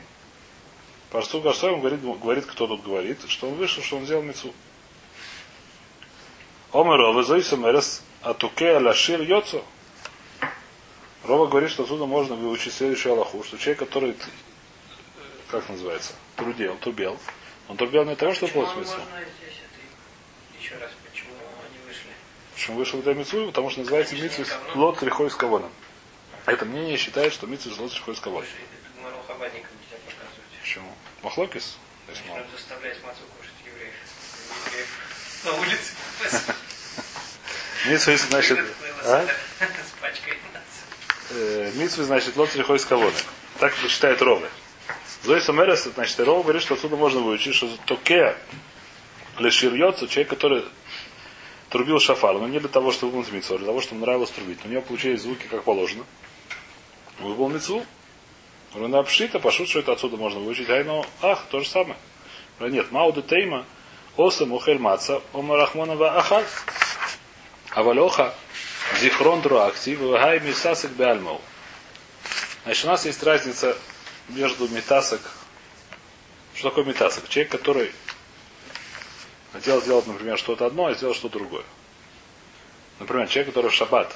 [1.09, 4.53] Парсу Гасоем говорит, говорит, кто тут говорит, что он вышел, что он сделал мецу.
[6.73, 9.63] Омер Рова, Зоисом Эрес, Атуке Алашир Йоцо.
[11.23, 14.15] Рова говорит, что отсюда можно выучить следующую Аллаху, что человек, который, э,
[15.51, 17.19] как называется, трудел, трубел,
[17.69, 18.99] он трубел не того, что получил это?
[20.59, 21.33] Еще раз, почему
[21.63, 22.09] они вышли?
[22.55, 23.45] Почему вышел для мецу?
[23.45, 25.71] Потому что называется митсвис лот лихой с кавоном.
[26.47, 28.49] Это мнение считает, что митсвис лот лихой с кавоном.
[30.59, 30.91] Почему?
[31.21, 31.77] Махлокис?
[32.27, 32.39] Мало.
[32.39, 33.93] Начнут заставлять мацу кушать евреев.
[34.65, 35.13] Евреев
[35.45, 35.93] На улице.
[37.87, 38.59] Митсвис, значит,
[39.03, 39.27] а?
[41.35, 43.13] Э, митсвы, значит, лот лихой с кавоном.
[43.59, 44.47] Так считает Ровы.
[45.23, 48.35] Зои Самерес, значит, Рова говорит, что отсюда можно выучить, что токе
[49.39, 50.63] леширьется, человек, который
[51.69, 54.59] трубил шафар, но не для того, чтобы выполнить митцву, а для того, чтобы нравилось трубить.
[54.63, 56.05] У него получились звуки как положено.
[57.19, 57.85] Выполнил митцву.
[58.75, 60.69] Руна обшита, пошут, что это отсюда можно выучить.
[60.69, 61.97] Ай, ну, ах, то же самое.
[62.59, 63.65] Нет, Мауда Тейма,
[64.17, 66.45] Осам Ухель Маца, Ома Рахмонова Ахаль.
[67.71, 68.35] Авалоха,
[68.99, 71.41] Зихрон Друакти, Вагай Мисасик Беальмау.
[72.63, 73.75] Значит, у нас есть разница
[74.29, 75.21] между метасок.
[76.53, 77.27] Что такое метасок?
[77.27, 77.91] Человек, который
[79.51, 81.63] хотел сделать, например, что-то одно, а сделал что-то другое.
[82.99, 84.15] Например, человек, который в шаббат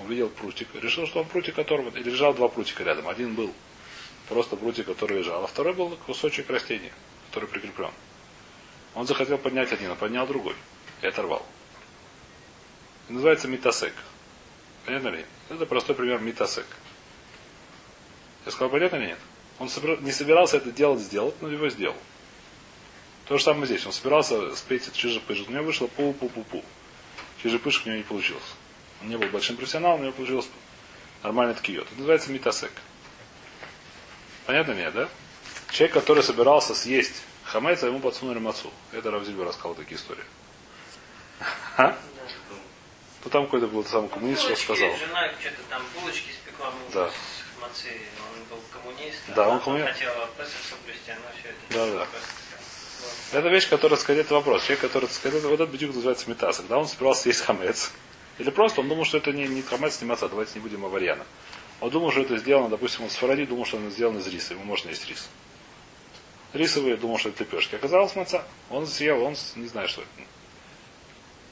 [0.00, 1.96] увидел прутик, решил, что он прутик которого...
[1.96, 3.08] И лежал два прутика рядом.
[3.08, 3.52] Один был
[4.28, 6.92] просто прутик, который лежал, а второй был кусочек растения,
[7.28, 7.92] который прикреплен.
[8.96, 10.56] Он захотел поднять один, а поднял другой.
[11.02, 11.44] И оторвал.
[13.04, 13.92] Это называется митасек.
[14.86, 15.26] Понятно ли?
[15.50, 16.66] Это простой пример митасек.
[18.46, 19.18] Я сказал, понятно или нет?
[19.58, 19.68] Он
[20.00, 21.96] не собирался это делать, сделать, но его сделал.
[23.26, 23.84] То же самое здесь.
[23.84, 25.44] Он собирался спеть чижи-пыжи.
[25.46, 26.64] У него вышло пу-пу-пу-пу.
[27.42, 28.54] Чижи-пыж у него не получилось.
[29.02, 30.48] Он не был большим профессионалом, у него получилось
[31.22, 31.86] нормальный ткиот.
[31.86, 32.72] Это называется митасек.
[34.46, 35.08] Понятно нет, да?
[35.70, 38.70] Человек, который собирался съесть хамец, а ему подсунули мацу.
[38.92, 40.24] Это Равзильба рассказал такие истории.
[41.76, 41.96] А?
[43.24, 44.96] Ну там какой-то был самый коммунист, что сказал.
[44.96, 47.10] Жена что-то там булочки спекла мужу Да.
[47.10, 47.88] с мацы.
[48.20, 49.18] Он был коммунист.
[49.34, 49.88] Да, он коммунист.
[49.92, 51.58] хотела Песах соблюсти, она все это.
[51.70, 52.06] Да, да.
[52.06, 53.38] Вот.
[53.38, 54.62] Это вещь, которая сказать вопрос.
[54.62, 56.58] Человек, который сказать, вот этот бедюк называется метас.
[56.58, 57.90] Когда он собирался съесть хамец.
[58.38, 61.24] Или просто он думал, что это не, не хамец, не маца, давайте не будем аварьяна.
[61.80, 64.54] Он думал, что это сделано, допустим, он с фаради думал, что это сделано из риса.
[64.54, 65.28] Ему можно есть рис.
[66.52, 67.74] Рисовый думал, что это лепешки.
[67.74, 68.44] Оказалось маца.
[68.70, 70.10] Он съел, он не знает, что это.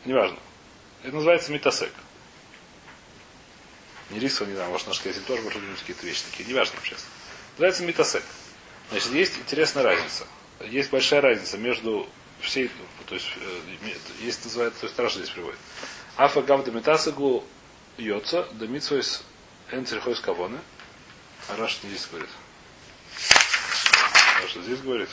[0.05, 0.39] Неважно.
[1.03, 1.93] Это называется метасек.
[4.11, 6.49] Не рисовый, не знаю, может, наш сказать, тоже может какие-то вещи такие.
[6.49, 7.09] Неважно, честно.
[7.53, 8.23] Называется метасек.
[8.91, 10.27] Значит, есть интересная разница.
[10.61, 12.09] Есть большая разница между
[12.41, 12.71] всей,
[13.07, 13.61] то есть, э,
[14.21, 15.59] есть называется, то есть Раша здесь приводит.
[16.17, 17.45] Афа гавда метасагу
[17.97, 19.23] йоца, да митсвойс
[19.71, 20.59] энцерхойс кавоны.
[21.49, 22.31] А Раша не здесь говорит.
[24.49, 25.09] Что здесь говорит.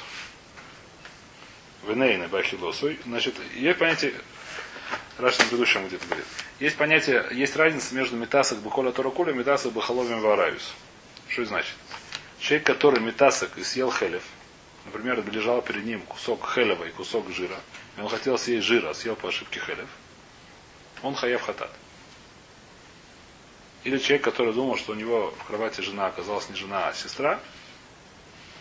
[1.87, 2.99] Венейны бахилосой.
[3.05, 4.13] Значит, есть понятие,
[5.17, 6.25] Раш на предыдущем где-то говорит.
[6.59, 10.73] Есть понятие, есть разница между метасок бухоля торакуля и метасок бахаловим варавис.
[11.27, 11.75] Что это значит?
[12.39, 14.23] Человек, который метасок и съел хелев,
[14.85, 17.57] например, лежал перед ним кусок хелева и кусок жира,
[17.97, 19.87] и он хотел съесть жира, а съел по ошибке хелев,
[21.03, 21.71] он хаев хатат.
[23.83, 27.39] Или человек, который думал, что у него в кровати жена оказалась не жена, а сестра,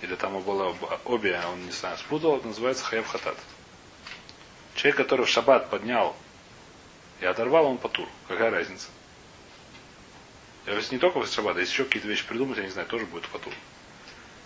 [0.03, 3.37] или там было обе, а он не знаю, спутал, это называется хаев хатат.
[4.75, 6.17] Человек, который в шаббат поднял
[7.21, 8.09] и оторвал, он потур.
[8.29, 8.89] Какая разница?
[10.67, 13.07] Если не только в шаббат, а если еще какие-то вещи придумать, я не знаю, тоже
[13.07, 13.53] будет потур.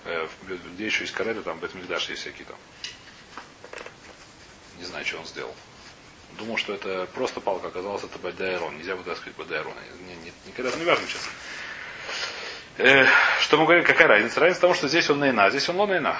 [0.05, 0.27] Э,
[0.75, 2.57] где еще есть карета, там Бетмикдаш есть всякие там.
[4.79, 5.55] Не знаю, что он сделал.
[6.39, 8.77] Думал, что это просто палка, оказалось, это Бадайрон.
[8.77, 9.75] Нельзя вытаскивать Бадайрон.
[10.07, 11.23] Не, не, никогда не важно сейчас.
[12.77, 13.07] Э,
[13.41, 14.41] что мы говорим, какая разница?
[14.41, 16.19] Разница в том, что здесь он наина, здесь он лонайна.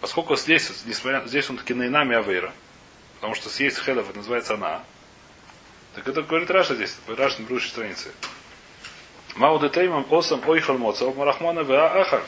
[0.00, 2.52] Поскольку здесь, несмотря, здесь он таки наина миавейра,
[3.16, 4.82] потому что съесть хедов, называется она,
[5.94, 8.12] так это говорит Раша здесь, Раша на предыдущей странице.
[9.34, 12.22] Маудетеймам осам ойхал моца, марахмана веа ахар.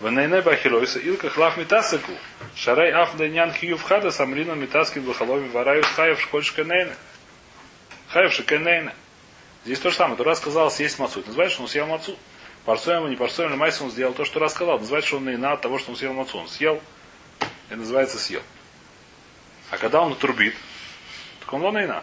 [0.00, 2.12] Венейне бахилойса илка хлав митасаку.
[2.54, 6.94] Шарай аф дайнян хиюв хада самрина митаскин бахаломи вараю хаев школьшка нейна.
[8.08, 8.92] Хаев шикенейна.
[9.64, 10.16] Здесь то же самое.
[10.16, 11.20] Тура сказал съесть мацу.
[11.20, 12.16] Это называется, что он съел мацу.
[12.66, 14.80] Парсуем не парсуем, но майс он сделал то, что рассказал.
[14.80, 16.36] Называется, что он наина от того, что он съел мацу.
[16.36, 16.82] Он съел,
[17.70, 18.42] и называется съел.
[19.70, 20.56] А когда он турбит,
[21.40, 22.02] так он лонаина.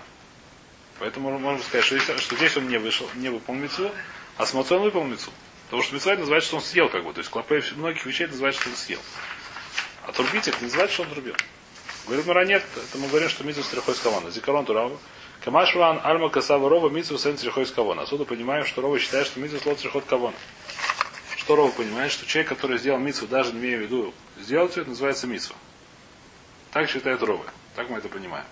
[0.99, 3.91] Поэтому можно сказать, что, если, что здесь он не вышел, не выполнил мецу,
[4.37, 5.31] а с мацой он выполнил мецу.
[5.65, 7.11] Потому что мецва называется, что он съел как бы.
[7.11, 8.99] То есть клопе многих вещей называется, что он съел.
[10.07, 11.35] А турбить это называется, что он турбил.
[12.05, 14.31] Говорит Мара, нет, это мы говорим, что митсу стрихой скавана.
[14.31, 14.97] Зикарон турава.
[15.43, 18.03] Камашван альма касава рова митсу сен стрихой скавана.
[18.03, 20.37] Отсюда понимаем, что рова считает, что митсу слот стрихот кавана.
[21.35, 24.89] Что рова понимает, что человек, который сделал митсу, даже не имея в виду сделать это
[24.89, 25.53] называется митсу.
[26.71, 27.45] Так считает рова.
[27.75, 28.45] Так мы это понимаем.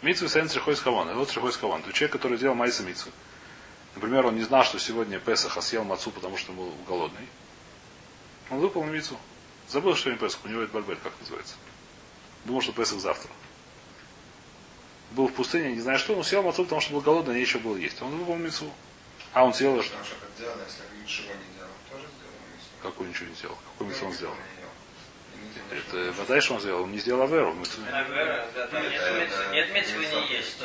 [0.00, 1.12] Митсу сен стрихой скавана.
[1.14, 1.82] Вот стрихой скавана.
[1.82, 3.10] То человек, который сделал майса митсу.
[3.96, 7.26] Например, он не знал, что сегодня Песах, а съел мацу, потому что был голодный.
[8.48, 9.16] Он выполнил мицу.
[9.68, 10.44] Забыл, что не Песах.
[10.44, 11.56] У него это бальбель, как называется.
[12.44, 13.28] Думал, что Песах завтра.
[15.14, 17.76] Был в пустыне, не знаю что, но съел мацу, потому что был голодный, нечего было
[17.76, 18.00] есть.
[18.02, 18.70] Он выполнил мицу.
[19.32, 19.94] А он съел что?
[19.96, 22.68] Если ничего не сделал мицу.
[22.82, 23.58] Какой ничего не сделал?
[23.72, 24.34] Какой мицу он сделал?
[25.70, 26.82] Это вода, что он сделал?
[26.82, 27.54] Он не сделал аверу.
[27.54, 28.82] Там
[29.52, 30.58] нет, мецвы не есть.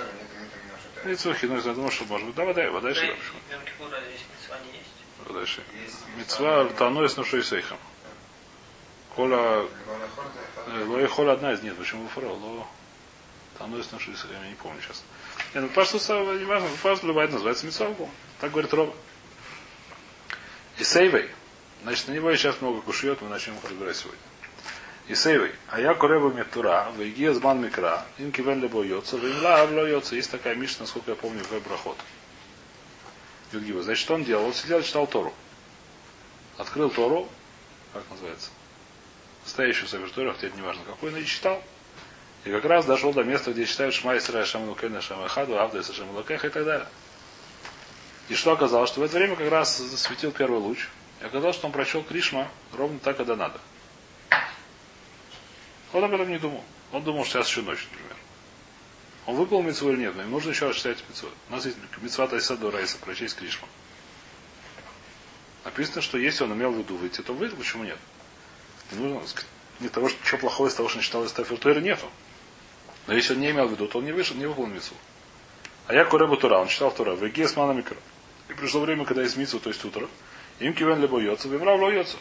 [1.03, 2.35] Мицухи, ну, я думаю, что может быть.
[2.35, 3.05] Да, вода, вода, что?
[3.05, 4.27] Йом-Кипур, разве здесь
[6.17, 7.77] мецва таной с нушой сейхом.
[9.15, 9.67] Кола...
[10.85, 11.77] Лои хола одна из нет.
[11.77, 12.27] Почему фара?
[13.59, 13.65] Ло...
[13.65, 14.41] Таной с нушой сейхом.
[14.43, 15.03] Я не помню сейчас.
[15.53, 16.69] Не, ну пашту не важно.
[16.81, 17.93] Пашту любая называется мецва.
[18.39, 18.93] Так говорит Роба.
[20.77, 21.29] И сейвей.
[21.83, 24.19] Значит, на него сейчас много кушает, мы начнем их разбирать сегодня.
[25.07, 25.53] И сейвей.
[25.69, 30.15] А я кореба метура, вейгия зман микра, им кивен лебо йоца, веймла авло йоца.
[30.15, 31.97] Есть такая мишна, насколько я помню, в Эбрахот.
[33.53, 33.81] Юдгива.
[33.83, 34.45] Значит, что он делал?
[34.45, 35.33] Он сидел читал Тору.
[36.57, 37.29] Открыл Тору,
[37.93, 38.49] как называется,
[39.45, 41.63] стоящую Савер Тору, хотя не важно какой, но и читал.
[42.45, 45.93] И как раз дошел до места, где читают Шма Исра Шаману Кена Шамахаду, Авда Исра
[45.93, 46.87] Шаману и так далее.
[48.29, 48.89] И что оказалось?
[48.89, 50.87] Что в это время как раз засветил первый луч.
[51.21, 53.59] И оказалось, что он прочел Кришма ровно так, когда надо.
[55.93, 56.63] Он об этом не думал.
[56.91, 58.15] Он думал, что сейчас еще ночь, например.
[59.25, 61.29] Он выполнил митцву или нет, но им нужно еще раз читать митцву.
[61.49, 63.67] У нас есть митцва Тайсаду Райса, прочесть Кришму.
[65.65, 67.97] Написано, что если он имел в виду выйти, то выйдет, почему нет?
[68.91, 69.49] Не нужно сказать,
[69.81, 72.09] не того, что, что плохого из того, что он читал из Тафертуэра, нету.
[73.07, 74.95] Но если он не имел в виду, то он не вышел, не выполнил митцву.
[75.87, 77.97] А я Куребу Тура, он читал Тура, в Иге с Микро.
[78.49, 80.07] И пришло время, когда есть митцву, то есть утро.
[80.59, 82.17] Им кивен либо йоца, вимрав лоется.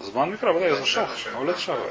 [0.00, 1.08] Зман микро, да, я зашел.
[1.34, 1.90] А улет шава.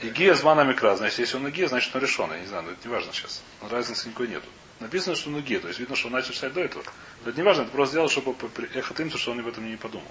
[0.00, 0.96] Игия змана микра.
[0.96, 2.30] Значит, если он игия, значит он решен.
[2.30, 3.42] Я не знаю, но это не важно сейчас.
[3.60, 4.46] Но разницы никакой нету.
[4.80, 5.60] Написано, что он игия.
[5.60, 6.84] То есть видно, что он начал читать до этого.
[7.24, 8.36] Но это не важно, это просто сделал, чтобы
[8.74, 10.06] эхот им, что он об этом не подумал.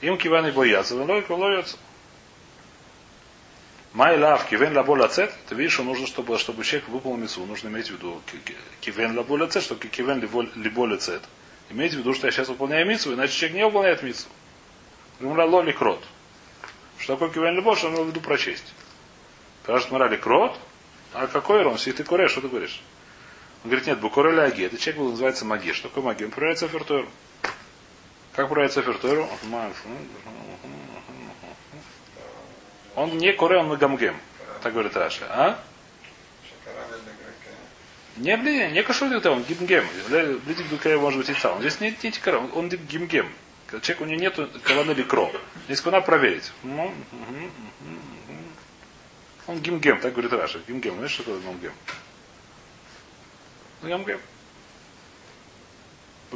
[0.00, 1.76] Им киван и боятся, лойка лоется.
[3.92, 7.68] Май лав кивен лабо лацет, ты видишь, что нужно, чтобы, чтобы человек выполнил мису, нужно
[7.68, 8.22] иметь в виду
[8.80, 10.20] кивен лабо лацет, что кивен
[10.54, 11.22] либо лацет.
[11.70, 14.28] Иметь в виду, что я сейчас выполняю мицу, иначе человек не выполняет мицу.
[15.18, 16.02] Гумра лоли крот.
[16.98, 18.72] Что такое кивен либо, что он имел в виду прочесть.
[19.64, 20.56] Скажет морали крот,
[21.12, 21.74] а какой ром?
[21.74, 22.80] Если ты курешь, что ты говоришь?
[23.62, 24.64] Он говорит, нет, букоры ляги.
[24.64, 25.74] Этот человек был, называется магия.
[25.74, 26.26] Что такое магия?
[26.26, 27.08] Он проверяет цифертойру.
[28.40, 29.28] Как проверяет цифертойру?
[32.96, 34.16] Он не коре, он магамгем.
[34.62, 35.26] Так говорит Раша.
[35.28, 35.62] А?
[38.16, 39.84] Не блин, не кашур он гимгем.
[40.08, 41.60] Блин, букая может быть и сам.
[41.60, 43.30] Здесь нет не тикара, он гимгем.
[43.66, 45.30] Когда человек у него нету кавана или кро.
[45.66, 46.50] Здесь кавана проверить.
[49.46, 50.60] Он гимгем, так говорит Раша.
[50.66, 50.94] Гимгем.
[50.94, 51.72] Знаешь, что такое гимгем?
[53.82, 54.20] Ну, гимгем.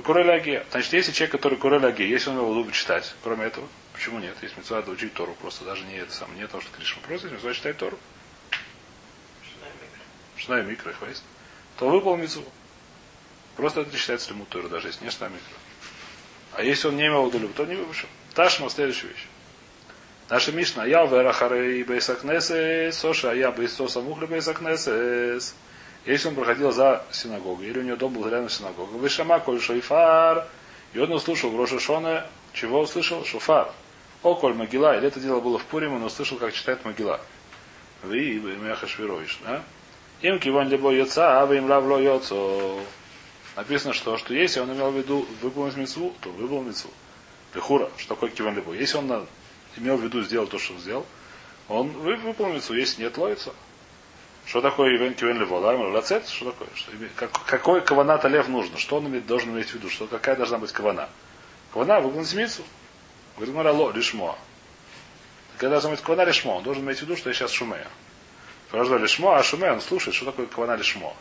[0.02, 4.36] Куреля Значит, если человек, который куреля если он его любит читать, кроме этого, почему нет?
[4.42, 7.36] Есть мецва учить Тору, просто даже не это самое, не то, что Кришма, просто есть
[7.36, 7.98] мецва читать Тору.
[10.36, 11.22] Шна и микро, хваст.
[11.78, 12.44] То выпал мецву.
[13.56, 15.56] Просто это считается лимут Тору, даже если не шна микро.
[16.54, 18.08] А если он не имел виду, то не выпущен.
[18.34, 19.26] Ташма следующая вещь.
[20.28, 25.54] Наша Мишна, я в Эрахары и Бейсакнесес, Соша, а я Бейсоса Мухля Бейсакнесес.
[26.06, 29.60] Если он проходил за синагогой, или у него дом был рядом с синагогой, Вышама коль
[29.60, 30.46] шоифар,
[30.92, 33.24] и он услышал в Рошашоне, чего услышал?
[33.24, 33.72] Шофар.
[34.22, 37.20] О, коль могила, или это дело было в Пуриме, он услышал, как читает могила.
[38.02, 39.62] Вы и Мехашвирович, да?
[40.20, 42.78] Им киван либо йоца, а вы им лавло йоцо.
[43.56, 46.90] Написано, что, что если он имел в виду выполнить мецву, то выполнил мецву.
[47.54, 48.72] Лехура, что такое киван либо.
[48.72, 49.26] Если он
[49.76, 51.06] имел в виду сделать то, что он сделал,
[51.68, 53.52] он выполнил мецву, если нет, ловится.
[54.46, 55.72] Что такое Ивен Кивен Левола?
[55.90, 56.28] Лацет?
[56.28, 56.68] Что такое?
[56.74, 58.78] Что, как, какой каванат Лев нужно?
[58.78, 59.88] Что он имеет, должен иметь в виду?
[59.88, 61.08] Что, какая должна быть кавана?
[61.72, 62.62] Кавана выполнить мицу.
[63.36, 64.38] Говорит, Марало, лишмо.
[65.56, 67.86] Когда должна быть кавана лишмо, он должен иметь в виду, что я сейчас шумею.
[68.70, 71.16] Подожди, лишмо, а шуме, он слушает, что такое кавана лишмо.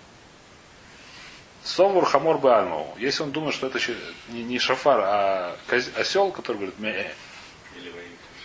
[1.63, 2.93] Совур хамор бальмау.
[2.97, 3.79] Если он думает, что это
[4.29, 5.55] не, не шафар, а
[5.95, 7.09] осел, который говорит ме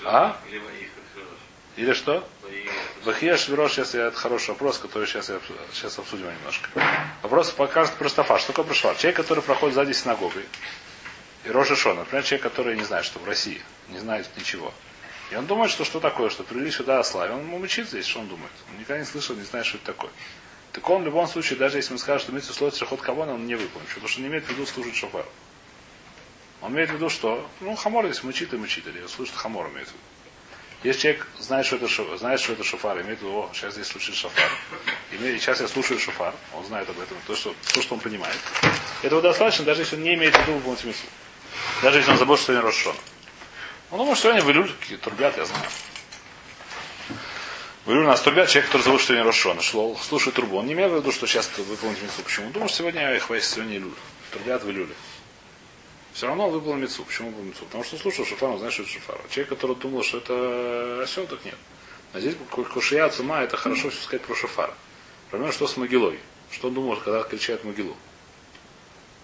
[0.05, 0.37] А?
[1.77, 2.27] Или что?
[3.05, 5.41] Вахия Швирош, сейчас я, это хороший вопрос, который сейчас, я,
[5.73, 6.69] сейчас обсудим немножко.
[7.23, 8.39] Вопрос покажет простофа.
[8.39, 8.95] Что такое прошла?
[8.95, 10.45] Человек, который проходит сзади синагогой.
[11.45, 12.01] И Роша Шона.
[12.01, 13.63] Например, человек, который не знает, что в России.
[13.89, 14.75] Не знает ничего.
[15.31, 17.33] И он думает, что что такое, что привели сюда ослави.
[17.33, 18.53] Он мучит здесь, что он думает.
[18.71, 20.11] Он никогда не слышал, не знает, что это такое.
[20.73, 23.47] Так он в любом случае, даже если мы скажем, что имеется условие шахот кавона, он
[23.47, 23.89] не выполнит.
[23.89, 25.29] Потому что не имеет в виду служить шофару.
[26.61, 29.89] Он имеет в виду, что, ну, хамор здесь мучит и мучит, или слышит хамор имеет
[29.89, 30.03] в виду.
[30.85, 33.75] Если человек знает, что это, шофар, знает, что это шофар, имеет в виду, о, сейчас
[33.75, 34.49] здесь слушает шофар,
[35.11, 38.37] имеет, сейчас я слушаю шофар, он знает об этом, то, что, то, что он понимает.
[39.03, 41.07] Этого достаточно, даже если он не имеет в виду в смысл.
[41.83, 42.95] Даже если он забыл, что сегодня Рошон.
[43.91, 44.71] Он думает, что они в Илюль
[45.03, 45.65] трубят, я знаю.
[47.85, 49.61] В Илюль нас трубят, человек, который забыл, что сегодня Рошон.
[49.61, 50.59] Шло, слушает трубу.
[50.59, 52.23] Он не имел в виду, что сейчас выполнить митцву.
[52.23, 52.47] Почему?
[52.47, 53.95] Он думает, что сегодня их сегодня Илюль.
[54.31, 54.95] Трубят в Илюле.
[56.19, 57.05] Все равно выполнил мецу.
[57.05, 57.65] Почему выполнил мецу?
[57.67, 59.21] Потому что слушал шофар, он знает, что это шофар.
[59.31, 61.55] Человек, который думал, что это осел, так нет.
[62.13, 64.75] А здесь кушия цума, это хорошо все сказать про шофара.
[65.31, 66.19] Проблема, что с могилой.
[66.51, 67.97] Что он думал, когда кричает могилу.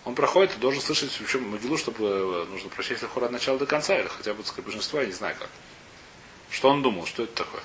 [0.04, 3.66] Он проходит и должен слышать причем могилу, чтобы э, нужно прочесть хор от начала до
[3.66, 5.50] конца, или хотя бы сказать большинство, я не знаю как.
[6.48, 7.62] Что он думал, что это такое?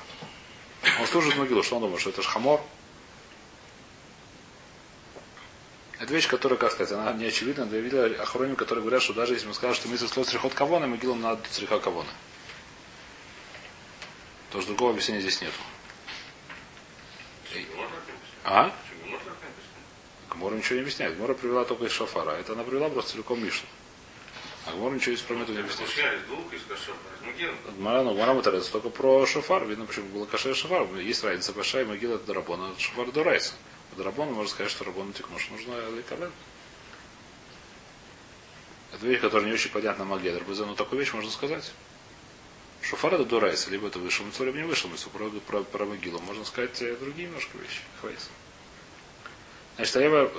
[0.99, 2.61] Он служит могилу, что он думал, что это шхамор,
[5.99, 7.67] Это вещь, которая, как сказать, она не очевидна.
[7.69, 10.87] Я видел охроним, которые говорят, что даже если мы скажем, что мы слот срихот кавона,
[10.87, 12.09] могилу надо сриха кавона.
[14.51, 15.53] То что другого объяснения здесь нету.
[18.45, 18.73] А?
[20.29, 21.17] Гмора ничего не объясняет.
[21.17, 22.31] Гмора привела только из шафара.
[22.31, 23.67] Это она привела просто целиком Мишну.
[24.67, 25.91] А Гмора ничего из про это не объясняет.
[27.77, 29.65] Гмара, ну, Гмара мотарится только про шафар.
[29.65, 30.87] Видно, почему было каше шафар.
[30.95, 33.53] Есть разница большая, могила это дарабона, шафар дурайса.
[33.97, 36.31] Рабон можно сказать, что Рабон тикну, что нужно Лейкабель.
[38.93, 40.43] Это вещь, которая не очень понятна Магедр.
[40.47, 41.71] Но такую вещь можно сказать.
[42.81, 45.09] Шофар это Дурайса, либо это вышел митцу, либо не вышел митцу.
[45.09, 47.81] Про, про, про могилу можно сказать э, другие немножко вещи.
[48.01, 48.29] Хвейс.
[49.75, 50.31] Значит, а я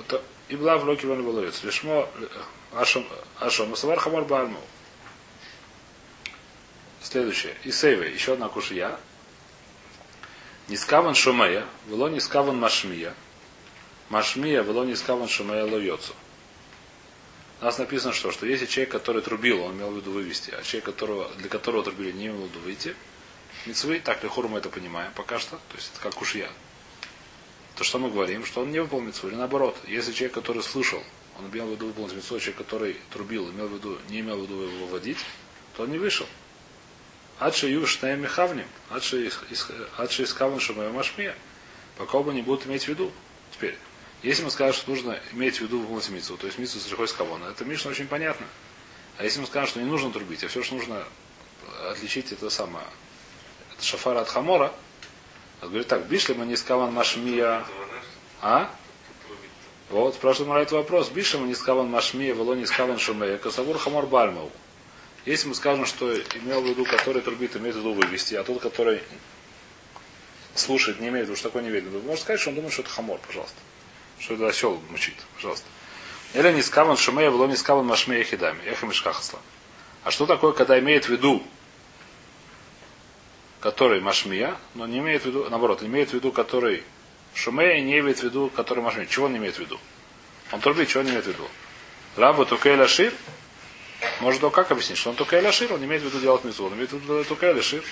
[0.48, 1.62] и была в локе ван волоец.
[1.62, 2.26] Лишмо э,
[2.72, 3.06] ашом
[3.38, 4.60] ашом савар хамар бальму.
[7.02, 7.54] Следующее.
[7.64, 8.12] И сейве.
[8.12, 8.98] Еще одна кушия.
[10.68, 13.14] Нискаван шумея, было нискаван машмия.
[14.10, 16.14] Машмия велони скаван шумая лойоцу.
[17.60, 20.62] У нас написано, что, что если человек, который трубил, он имел в виду вывести, а
[20.64, 22.96] человек, которого, для которого трубили, не имел в виду выйти,
[23.66, 26.50] мецвы, так лихур мы это понимаем пока что, то есть это как уж я.
[27.76, 31.00] То что мы говорим, что он не выполнил мецву, или наоборот, если человек, который слышал,
[31.38, 34.42] он имел в виду выполнить мецву, человек, который трубил, имел в виду, не имел в
[34.42, 35.18] виду его выводить,
[35.76, 36.26] то он не вышел.
[37.38, 41.36] Адши юш на мехавним, адши искаван шумая машмия,
[41.96, 43.12] пока оба не будут иметь в виду.
[43.52, 43.78] Теперь,
[44.22, 47.08] если мы скажем, что нужно иметь в виду выполнить митцву, то есть митцву с рихой
[47.08, 48.46] с кавона, это Мишна очень понятно.
[49.18, 51.04] А если мы скажем, что не нужно трубить, а все, что нужно
[51.90, 52.84] отличить это самое,
[53.72, 54.72] это шафара от хамора,
[55.62, 57.64] он говорит так, бишли мы не скаван машмия,
[58.40, 58.70] а?
[59.90, 61.08] Вот, спрашивает Мара этот вопрос.
[61.08, 64.50] Бишем не скаван машмия, вело не скаван шумея, косавур хамор бальмау.
[65.26, 68.62] Если мы скажем, что имел в виду, который трубит, имеет в виду вывести, а тот,
[68.62, 69.02] который
[70.54, 72.82] слушает, не имеет в виду, что такое не видно, можно сказать, что он думает, что
[72.82, 73.56] это хамор, пожалуйста.
[74.20, 75.14] Что это осел мучит?
[75.34, 75.66] Пожалуйста.
[76.34, 78.62] Или не скаван шумея, было не скаван машмея хидами.
[78.66, 79.40] Эхо мешкахасла.
[80.04, 81.42] А что такое, когда имеет в виду
[83.60, 86.82] который машмия, но не имеет в виду, наоборот, имеет в виду, который
[87.34, 89.06] шумея, не имеет в виду, который машмия.
[89.06, 89.78] Чего он имеет в виду?
[90.50, 91.46] Он трубит, чего он имеет в виду?
[92.16, 93.12] Раба Тукейля Шир,
[94.20, 96.74] может, он как объяснить, что он Тукейля Шир, он имеет в виду делать митцву, он
[96.74, 97.84] имеет в виду Тукейля Шир.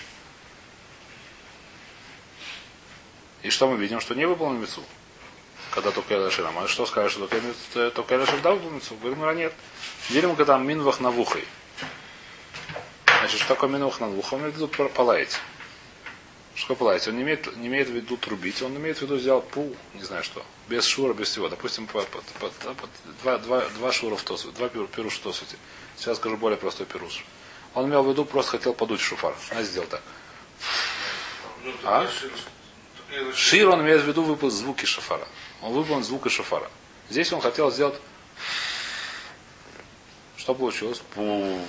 [3.43, 4.83] И что мы видим, что не выполнил митцву,
[5.71, 6.47] когда Тукейля Шир.
[6.47, 7.27] А что скажешь, что
[7.91, 8.97] Тукейля Шир да выполнил митцву?
[8.97, 9.53] Говорим, а нет.
[10.11, 11.45] Делим, когда минвах на вухой.
[13.21, 14.39] Значит, что такое минвах на вухой?
[14.39, 15.39] Он имеет в виду полаять.
[16.55, 17.07] Что полаять?
[17.07, 20.03] Он не имеет, не имеет в виду трубить, он имеет в виду сделать пул, не
[20.03, 21.49] знаю что, без шура, без всего.
[21.49, 22.89] Допустим, по, по, по, по,
[23.23, 25.57] два, два, два шура в тосу, два пиру, пируш в тосуте.
[25.97, 27.25] Сейчас скажу более простой пируш.
[27.75, 29.37] Он имел в виду, просто хотел подуть шуфар.
[29.51, 30.03] А сделал так.
[31.85, 32.09] А?
[33.35, 35.27] Шир он имеет в виду выпал звуки шафара.
[35.63, 36.71] Он выполнил звуки шафара.
[37.09, 38.01] Здесь он хотел сделать...
[40.37, 41.03] Что получилось?
[41.15, 41.61] Пу.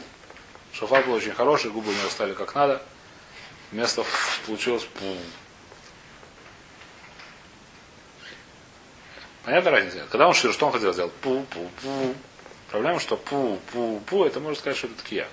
[0.74, 2.82] Шафар был очень хороший, губы у него стали как надо.
[3.72, 4.06] Вместо
[4.46, 5.18] получилось пу.
[9.44, 10.08] Понятна разница?
[10.12, 11.14] Когда он шир, что он хотел сделать?
[11.14, 12.16] Пу, пу, пу.
[12.70, 15.28] Проблема, что пу, пу, пу, это можно сказать, что это ткия.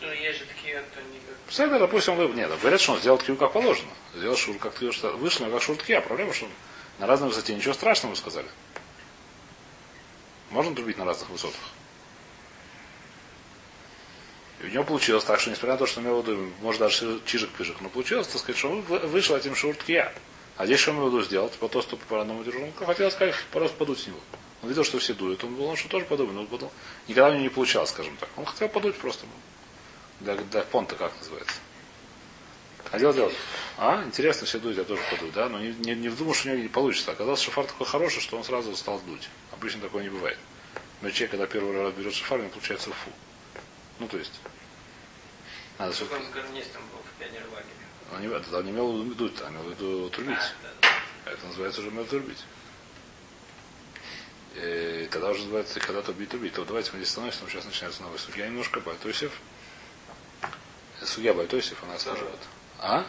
[0.00, 1.19] Ну, есть же такие, то не
[1.50, 2.28] Псайда, допустим, вы...
[2.28, 3.90] Нет, говорят, что он сделал ткию как положено.
[4.14, 6.00] Сделал шур, как ткию, что вышел, как шур ткия.
[6.00, 6.46] Проблема, что
[7.00, 8.46] на разной высоте ничего страшного, сказали.
[10.50, 11.60] Можно трубить на разных высотах.
[14.60, 17.80] И у него получилось так, что несмотря на то, что в виду, может даже чижик-пижик,
[17.80, 20.12] но получилось, так сказать, что он вышел этим шуртки я.
[20.56, 21.52] А здесь что в виду сделать?
[21.54, 22.60] По тосту по одному держу.
[22.62, 24.20] Он хотел сказать, просто подуть с него.
[24.62, 25.42] Он видел, что все дуют.
[25.42, 26.36] Он думал, что тоже подумает.
[26.36, 26.70] Но потом
[27.08, 28.28] никогда у него не получалось, скажем так.
[28.36, 29.26] Он хотел подуть просто.
[30.20, 31.56] Для, для понта, как называется.
[32.90, 33.34] Хотел делать.
[33.78, 35.48] А, интересно, все дуют, я тоже подую, да?
[35.48, 37.12] Но не, не, не вдумал, что у него не получится.
[37.12, 39.28] Оказалось, шофар такой хороший, что он сразу стал дуть.
[39.52, 40.38] Обычно такое не бывает.
[41.00, 43.10] Но человек, когда первый раз берет шофар, у него получается фу.
[44.00, 44.40] Ну, то есть.
[45.78, 46.04] Надо все.
[48.12, 50.36] Он не, это, он не имел в виду дуть, а имел в виду трубить.
[50.36, 50.68] А, да,
[51.24, 51.32] да.
[51.32, 52.44] Это называется уже трубить.
[54.56, 56.54] И тогда уже называется, когда трубить, трубить.
[56.54, 58.46] То давайте мы здесь становимся, но сейчас начинается новая судья.
[58.46, 59.32] Немножко Бальтосев.
[61.10, 62.38] Судья Бальтосев у нас вот.
[62.78, 63.04] А?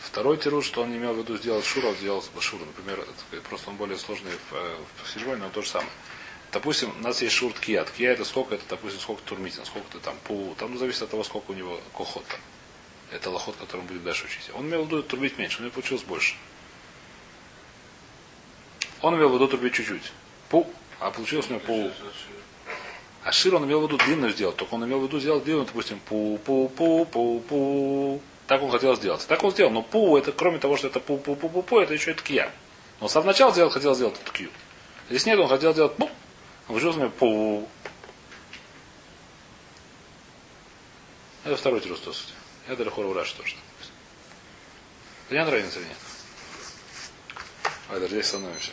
[0.00, 2.64] Второй тирус, что он не имел в виду сделать шура, он сделал шура.
[2.64, 3.06] Например,
[3.46, 5.90] просто он более сложный в, э, в но он то же самое.
[6.50, 7.84] Допустим, у нас есть шур ткия.
[7.84, 10.54] Ткия это сколько, это, допустим, сколько турмитин, сколько-то там пу.
[10.58, 12.40] Там ну, зависит от того, сколько у него кохот там.
[13.10, 14.50] Это лохот, который мы будем дальше учить.
[14.54, 16.36] Он имел в виду трубить меньше, у него получилось больше.
[19.02, 20.10] Он имел в виду трубить чуть-чуть.
[20.48, 20.72] Пу.
[21.00, 21.92] А получилось у него пу.
[23.24, 24.56] А шир он имел в виду длинную сделать.
[24.56, 28.20] Только он имел в виду сделать длинную, допустим, пу-пу-пу-пу-пу.
[28.46, 29.26] Так он хотел сделать.
[29.26, 29.70] Так он сделал.
[29.70, 32.52] Но пу, это кроме того, что это пу-пу-пу-пу-пу, это еще и ткия.
[33.00, 34.50] Но сам начал сделал, хотел сделать ткию.
[35.08, 36.10] Здесь нет, он хотел сделать пу.
[36.66, 37.68] Получилось у него пу.
[41.44, 42.34] Это второй тирус сути.
[42.68, 43.56] Это Лехор Ураш тоже.
[45.30, 45.96] Понятно разница или нет?
[47.88, 48.72] А, даже здесь становимся.